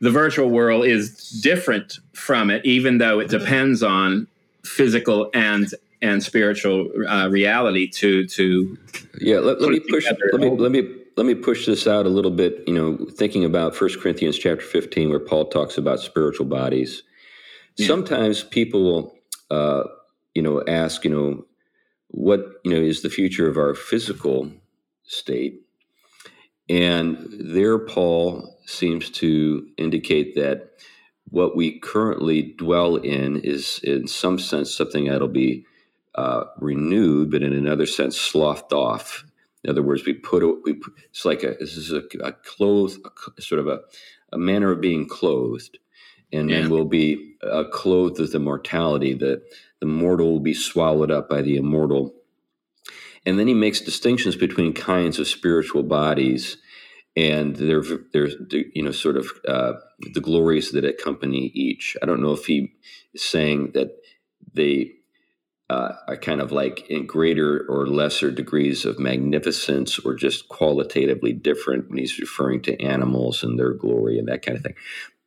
[0.00, 4.26] the virtual world is different from it, even though it depends on
[4.64, 5.68] physical and
[6.02, 8.76] and spiritual uh, reality to to
[9.20, 9.38] yeah.
[9.38, 10.06] Let, let me push.
[10.32, 12.62] Let me let me let me push this out a little bit.
[12.66, 17.02] You know, thinking about First Corinthians chapter fifteen, where Paul talks about spiritual bodies.
[17.76, 17.86] Yeah.
[17.86, 19.16] Sometimes people will,
[19.50, 19.84] uh,
[20.34, 21.44] you know, ask, you know,
[22.08, 24.50] what you know is the future of our physical
[25.04, 25.60] state,
[26.68, 30.72] and there Paul seems to indicate that
[31.30, 35.64] what we currently dwell in is, in some sense, something that'll be
[36.14, 39.24] uh, renewed, but in another sense, sloughed off.
[39.64, 43.00] In other words, we put we it's like a this is a, a clothed
[43.36, 43.80] a, sort of a,
[44.32, 45.78] a manner of being clothed,
[46.32, 46.60] and yeah.
[46.60, 49.12] then we'll be uh, clothed with immortality.
[49.14, 49.42] That
[49.80, 52.14] the mortal will be swallowed up by the immortal.
[53.26, 56.58] And then he makes distinctions between kinds of spiritual bodies
[57.16, 59.72] and there, there's you know sort of uh,
[60.12, 61.96] the glories that accompany each.
[62.02, 62.72] I don't know if he
[63.14, 63.96] is saying that
[64.52, 64.92] they
[65.70, 71.32] uh, are kind of like in greater or lesser degrees of magnificence, or just qualitatively
[71.32, 74.74] different when he's referring to animals and their glory and that kind of thing.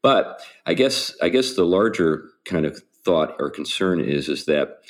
[0.04, 4.82] But I guess I guess the larger kind of thought or concern is is that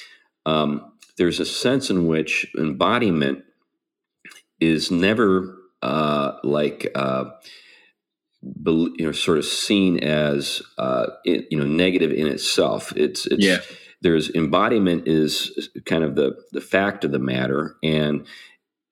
[0.46, 3.44] um, there's a sense in which embodiment
[4.60, 7.26] is never uh, like uh,
[8.42, 12.94] you know sort of seen as uh, you know negative in itself.
[12.96, 13.60] It's it's yeah.
[14.02, 18.26] there's embodiment is kind of the the fact of the matter, and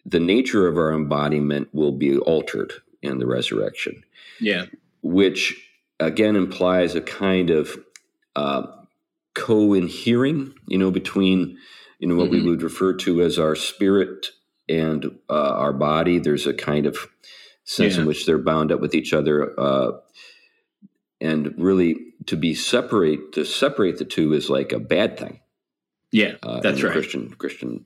[0.05, 4.03] the nature of our embodiment will be altered in the resurrection.
[4.39, 4.65] Yeah,
[5.01, 5.55] which
[5.99, 7.77] again implies a kind of
[8.35, 8.67] uh,
[9.33, 11.57] co-inhering, you know, between
[11.99, 12.45] you know what mm-hmm.
[12.45, 14.27] we would refer to as our spirit
[14.69, 16.19] and uh, our body.
[16.19, 16.97] There's a kind of
[17.63, 18.01] sense yeah.
[18.01, 19.91] in which they're bound up with each other, uh,
[21.19, 21.95] and really
[22.25, 25.39] to be separate to separate the two is like a bad thing.
[26.11, 26.93] Yeah, uh, that's right.
[26.93, 27.85] Christian Christian.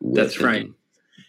[0.00, 0.70] That's right,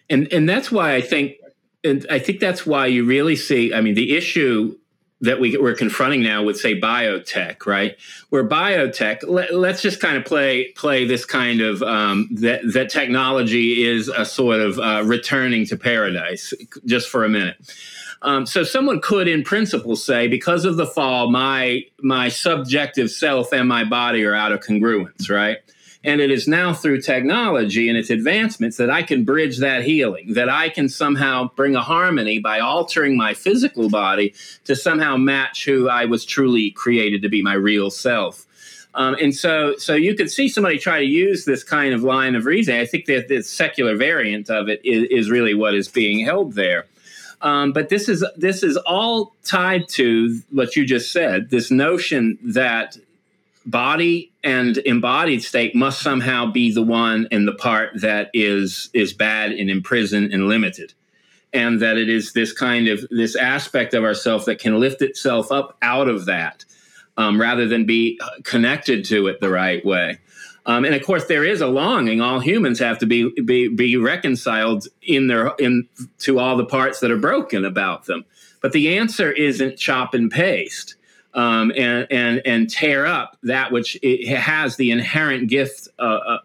[0.09, 1.35] and and that's why I think,
[1.83, 3.73] and I think that's why you really see.
[3.73, 4.77] I mean, the issue
[5.25, 7.97] that we, we're confronting now with say biotech right?
[8.29, 12.89] Where biotech let, us just kind of play play this kind of um, that that
[12.89, 16.53] technology is a sort of uh, returning to paradise
[16.85, 17.57] just for a minute.
[18.21, 23.53] Um, so someone could in principle say because of the fall my my subjective self
[23.53, 25.57] and my body are out of congruence right
[26.05, 30.33] and it is now through technology and its advancements that I can bridge that healing,
[30.33, 34.33] that I can somehow bring a harmony by altering my physical body
[34.65, 38.45] to somehow match who I was truly created to be, my real self.
[38.93, 42.35] Um, and so, so you could see somebody try to use this kind of line
[42.35, 42.79] of reasoning.
[42.79, 46.53] I think that the secular variant of it is, is really what is being held
[46.53, 46.85] there.
[47.41, 51.49] Um, but this is this is all tied to what you just said.
[51.49, 52.97] This notion that
[53.65, 59.13] body and embodied state must somehow be the one and the part that is is
[59.13, 60.93] bad and imprisoned and limited.
[61.53, 65.51] And that it is this kind of this aspect of ourself that can lift itself
[65.51, 66.65] up out of that
[67.17, 70.19] um, rather than be connected to it the right way.
[70.67, 72.21] Um, and of course there is a longing.
[72.21, 75.87] All humans have to be, be be reconciled in their in
[76.19, 78.25] to all the parts that are broken about them.
[78.61, 80.95] But the answer isn't chop and paste
[81.35, 86.37] um, and and and tear up that which it has the inherent gift uh, uh,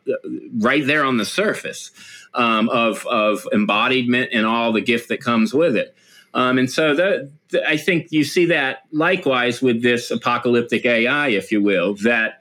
[0.58, 1.92] right there on the surface
[2.34, 5.96] um, of of embodiment and all the gift that comes with it.
[6.34, 7.28] Um, and so
[7.66, 12.39] I think you see that likewise with this apocalyptic AI, if you will, that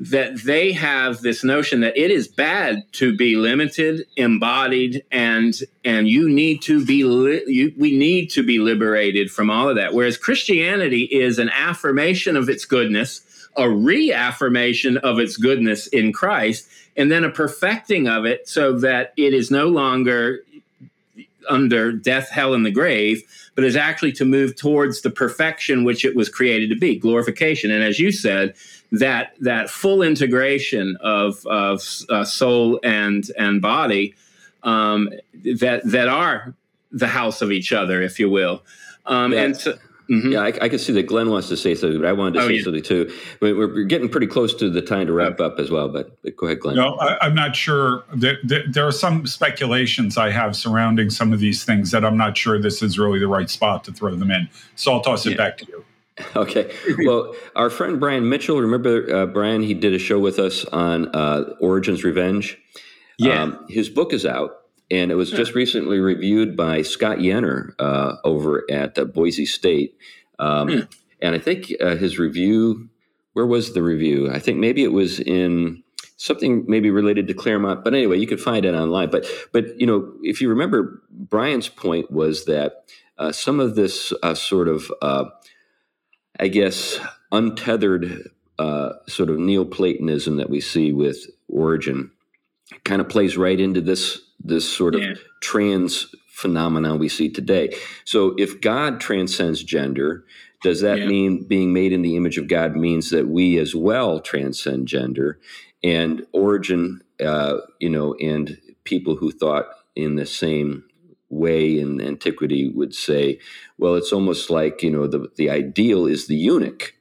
[0.00, 6.08] that they have this notion that it is bad to be limited, embodied, and and
[6.08, 9.92] you need to be li- you, we need to be liberated from all of that.
[9.92, 16.66] Whereas Christianity is an affirmation of its goodness, a reaffirmation of its goodness in Christ,
[16.96, 20.40] and then a perfecting of it so that it is no longer
[21.50, 23.22] under death, hell, and the grave,
[23.54, 27.70] but is actually to move towards the perfection which it was created to be, glorification.
[27.70, 28.54] And as you said,
[28.92, 34.14] that that full integration of of uh, soul and and body
[34.62, 35.10] um,
[35.60, 36.54] that that are
[36.92, 38.62] the house of each other, if you will.
[39.06, 39.42] Um, yeah.
[39.42, 39.78] And so,
[40.10, 40.32] Mm-hmm.
[40.32, 42.40] Yeah, I, I, can see that Glenn wants to say something, but I wanted to
[42.40, 42.62] oh, say yeah.
[42.64, 43.12] something too.
[43.40, 46.36] We're, we're, getting pretty close to the time to wrap up as well, but, but
[46.36, 46.74] go ahead, Glenn.
[46.74, 48.02] No, I, am not sure.
[48.12, 52.16] There, there, there, are some speculations I have surrounding some of these things that I'm
[52.16, 54.48] not sure this is really the right spot to throw them in.
[54.74, 55.36] So I'll toss it yeah.
[55.36, 55.84] back to you.
[56.36, 56.72] Okay.
[57.04, 59.62] Well, our friend Brian Mitchell, remember uh, Brian?
[59.62, 62.58] He did a show with us on uh, Origen's Revenge.
[63.18, 63.42] Yeah.
[63.42, 64.60] Um, his book is out
[64.90, 69.96] and it was just recently reviewed by Scott Yenor uh, over at uh, Boise State.
[70.38, 70.80] Um, hmm.
[71.22, 72.88] And I think uh, his review,
[73.34, 74.30] where was the review?
[74.30, 75.82] I think maybe it was in
[76.16, 77.84] something maybe related to Claremont.
[77.84, 79.10] But anyway, you could find it online.
[79.10, 82.84] But but you know, if you remember, Brian's point was that
[83.18, 85.26] uh, some of this uh, sort of, uh,
[86.40, 86.98] I guess,
[87.30, 88.30] untethered
[89.08, 92.10] sort of Neoplatonism that we see with Origen
[92.84, 95.14] kind of plays right into this this sort of yeah.
[95.42, 97.76] trans phenomenon we see today.
[98.04, 100.24] So if God transcends gender,
[100.62, 101.06] does that yeah.
[101.06, 105.38] mean being made in the image of God means that we as well transcend gender?
[105.82, 110.84] And Origen, uh, you know, and people who thought in the same
[111.30, 113.38] way in antiquity would say,
[113.78, 116.94] well, it's almost like you know the the ideal is the eunuch,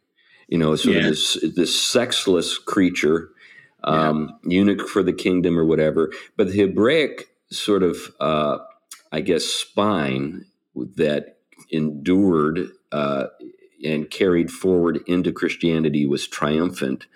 [0.47, 1.01] you know, sort yeah.
[1.01, 3.29] of this this sexless creature
[3.83, 4.59] um, yeah.
[4.59, 6.11] eunuch for the kingdom or whatever.
[6.37, 8.59] But the Hebraic sort of, uh,
[9.11, 11.37] I guess, spine that
[11.71, 13.25] endured uh,
[13.83, 17.07] and carried forward into Christianity was triumphant,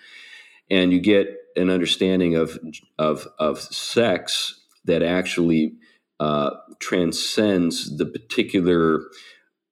[0.70, 2.58] and you get an understanding of
[2.98, 5.74] of of sex that actually
[6.20, 9.02] uh, transcends the particular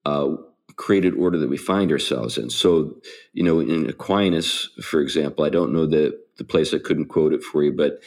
[0.04, 0.36] uh,
[0.76, 2.50] created order that we find ourselves in.
[2.50, 2.96] So,
[3.32, 7.32] you know, in Aquinas, for example, I don't know the the place I couldn't quote
[7.32, 8.00] it for you, but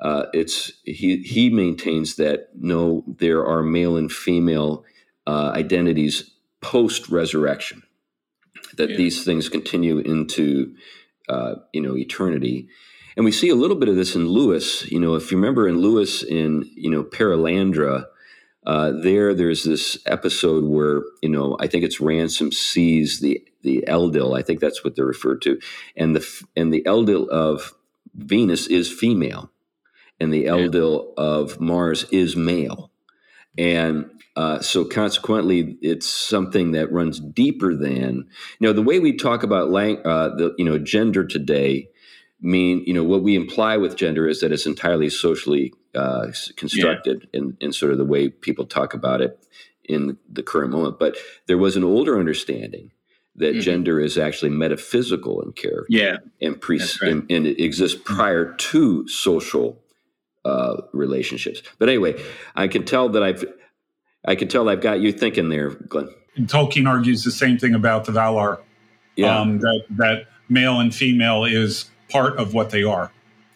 [0.00, 4.84] uh, it's he he maintains that no, there are male and female
[5.26, 7.82] uh, identities post resurrection,
[8.76, 8.96] that yeah.
[8.96, 10.74] these things continue into
[11.28, 12.68] uh, you know eternity.
[13.16, 14.90] And we see a little bit of this in Lewis.
[14.90, 18.06] You know, if you remember in Lewis in you know Perelandra,
[18.66, 23.84] uh, there there's this episode where you know I think it's Ransom sees the the
[23.88, 24.38] Eldil.
[24.38, 25.58] I think that's what they're referred to,
[25.96, 27.74] and the and the Eldil of
[28.14, 29.50] Venus is female,
[30.18, 32.90] and the Eldil of Mars is male,
[33.58, 38.26] and uh, so consequently, it's something that runs deeper than
[38.58, 41.88] you know the way we talk about lang- uh, the you know gender today.
[42.42, 47.28] Mean you know what we imply with gender is that it's entirely socially uh, constructed
[47.32, 47.40] yeah.
[47.40, 49.38] in, in sort of the way people talk about it
[49.84, 50.98] in the current moment.
[50.98, 51.16] But
[51.46, 52.92] there was an older understanding
[53.36, 53.60] that mm-hmm.
[53.60, 55.86] gender is actually metaphysical in character.
[55.88, 56.16] Yeah.
[56.40, 56.96] And, pre- right.
[57.02, 59.80] and, and, it exists prior to social
[60.44, 61.62] uh, relationships.
[61.78, 62.22] But anyway,
[62.54, 63.44] I can tell that I've
[64.24, 66.08] I can tell I've got you thinking there, Glenn.
[66.36, 68.60] And Tolkien argues the same thing about the Valar.
[69.16, 69.38] Yeah.
[69.38, 73.10] Um, that that male and female is part of what they are.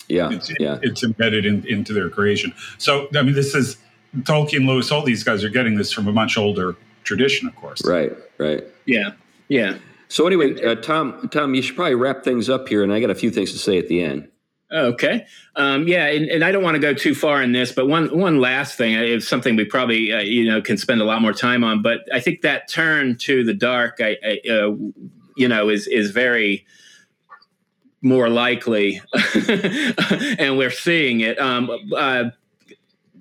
[0.09, 0.31] Yeah.
[0.31, 0.79] It's, yeah.
[0.83, 2.53] it's embedded in, into their creation.
[2.79, 3.79] So I mean this is
[4.19, 7.85] Tolkien, Lewis, all these guys are getting this from a much older tradition, of course.
[7.85, 8.65] Right, right.
[8.87, 9.11] Yeah.
[9.49, 9.79] Yeah.
[10.09, 13.11] So anyway, uh, Tom, Tom, you should probably wrap things up here, and I got
[13.11, 14.29] a few things to say at the end.
[14.73, 15.27] Okay.
[15.57, 18.17] Um, yeah, and, and, I don't want to go too far in this, but one
[18.19, 21.33] one last thing is something we probably uh, you know can spend a lot more
[21.33, 21.83] time on.
[21.83, 24.75] But I think that turn to the dark, I, I uh,
[25.37, 26.67] you know, is is very
[28.05, 29.01] more likely,
[30.39, 31.41] and we're seeing it.
[31.41, 32.25] Um, uh,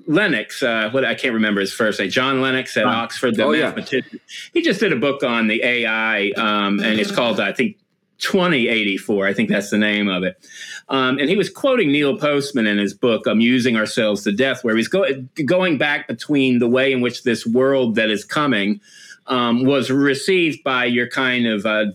[0.05, 3.51] Lennox, uh, what I can't remember his first name, John Lennox at Oxford, the oh,
[3.51, 4.09] mathematician.
[4.11, 4.19] Yeah.
[4.53, 7.77] He just did a book on the AI, um, and it's called, I think,
[8.19, 9.25] 2084.
[9.25, 10.37] I think that's the name of it.
[10.89, 14.75] Um, and he was quoting Neil Postman in his book, Amusing Ourselves to Death, where
[14.75, 15.05] he's go-
[15.45, 18.81] going back between the way in which this world that is coming
[19.27, 21.85] um, was received by your kind of uh,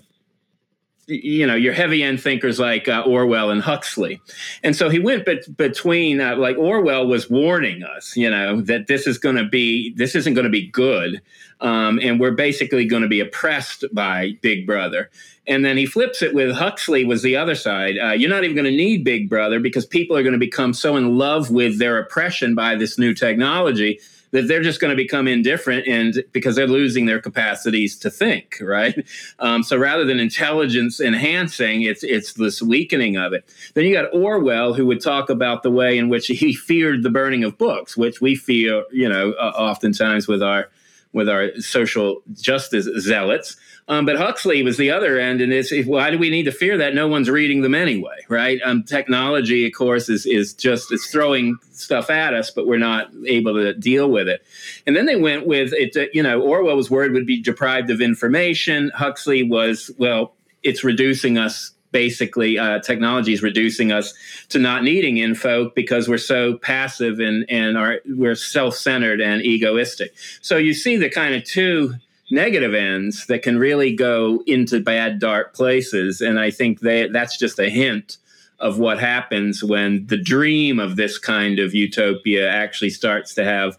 [1.09, 4.21] you know your heavy end thinkers like uh, Orwell and Huxley,
[4.63, 8.87] and so he went bet- between uh, like Orwell was warning us, you know, that
[8.87, 11.21] this is going to be this isn't going to be good,
[11.61, 15.11] um, and we're basically going to be oppressed by Big Brother.
[15.47, 17.97] And then he flips it with Huxley was the other side.
[17.99, 20.75] Uh, you're not even going to need Big Brother because people are going to become
[20.75, 23.99] so in love with their oppression by this new technology
[24.31, 28.59] that they're just going to become indifferent and because they're losing their capacities to think
[28.61, 29.07] right
[29.39, 34.13] um, so rather than intelligence enhancing it's it's this weakening of it then you got
[34.15, 37.97] orwell who would talk about the way in which he feared the burning of books
[37.97, 40.69] which we fear you know uh, oftentimes with our
[41.13, 43.57] with our social justice zealots.
[43.89, 46.77] Um, but Huxley was the other end, and it's why do we need to fear
[46.77, 46.95] that?
[46.95, 48.61] No one's reading them anyway, right?
[48.63, 53.09] Um, technology, of course, is is just it's throwing stuff at us, but we're not
[53.27, 54.45] able to deal with it.
[54.87, 55.97] And then they went with it.
[55.97, 58.91] Uh, you know, Orwell's word would be deprived of information.
[58.95, 64.13] Huxley was well, it's reducing us basically uh, technology is reducing us
[64.51, 70.13] to not needing info because we're so passive and and are we're self-centered and egoistic
[70.43, 71.95] so you see the kind of two
[72.31, 77.39] negative ends that can really go into bad dark places and i think they, that's
[77.39, 78.19] just a hint
[78.61, 83.79] of what happens when the dream of this kind of utopia actually starts to have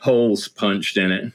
[0.00, 1.32] holes punched in it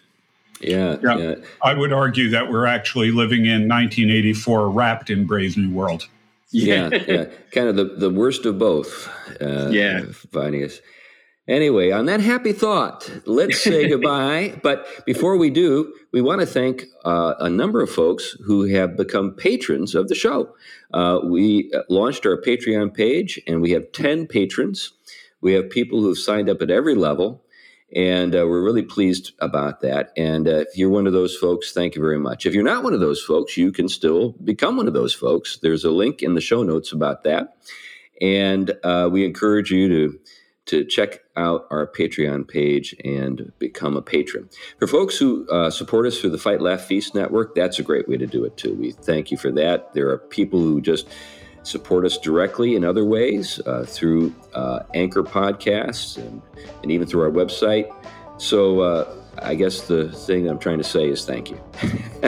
[0.61, 1.35] yeah, yeah, yeah.
[1.61, 6.07] I would argue that we're actually living in 1984, wrapped in Brave New World.
[6.49, 9.09] Yeah, yeah, kind of the, the worst of both.
[9.41, 10.79] Uh, yeah, finding us.
[11.47, 14.59] Anyway, on that happy thought, let's say goodbye.
[14.63, 18.97] But before we do, we want to thank uh, a number of folks who have
[18.97, 20.55] become patrons of the show.
[20.91, 24.93] Uh, we uh, launched our Patreon page, and we have 10 patrons.
[25.41, 27.43] We have people who have signed up at every level,
[27.95, 30.13] and uh, we're really pleased about that.
[30.17, 32.47] And uh, if you're one of those folks, thank you very much.
[32.47, 35.57] If you're not one of those folks, you can still become one of those folks.
[35.61, 37.55] There's a link in the show notes about that.
[38.19, 40.19] And uh, we encourage you to
[40.65, 44.49] to check out our Patreon page and become a patron.
[44.79, 48.09] For folks who uh, support us through the Fight Laugh Feast Network, that's a great
[48.09, 48.73] way to do it too.
[48.73, 49.93] We thank you for that.
[49.93, 51.07] There are people who just
[51.63, 56.41] support us directly in other ways uh, through uh, Anchor podcasts and,
[56.81, 57.91] and even through our website.
[58.37, 61.59] So uh, I guess the thing I'm trying to say is thank you.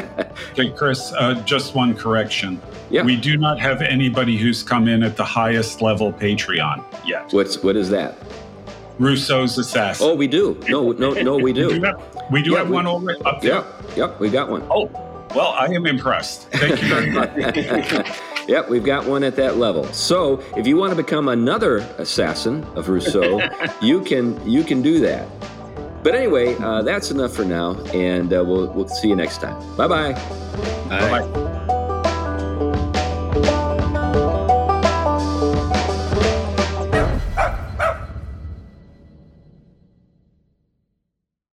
[0.51, 2.61] okay, Chris, uh, just one correction.
[2.89, 3.03] Yeah.
[3.03, 7.31] We do not have anybody who's come in at the highest level Patreon yet.
[7.31, 8.17] What's what is that?
[8.99, 10.07] Rousseau's assassin.
[10.07, 10.59] Oh, we do.
[10.67, 11.67] No, no, no, we do.
[11.71, 13.55] we do have, we do yeah, have we, one already up there.
[13.55, 14.65] Yep, yep, we got one.
[14.71, 14.89] Oh,
[15.35, 16.49] well, I am impressed.
[16.51, 18.21] Thank you very much.
[18.47, 19.83] Yep, we've got one at that level.
[19.91, 23.41] So if you want to become another assassin of Rousseau,
[23.81, 25.27] you can you can do that.
[26.07, 29.59] But anyway, uh, that's enough for now, and uh, we'll we'll see you next time.
[29.75, 30.13] Bye-bye.
[30.87, 31.53] Bye bye.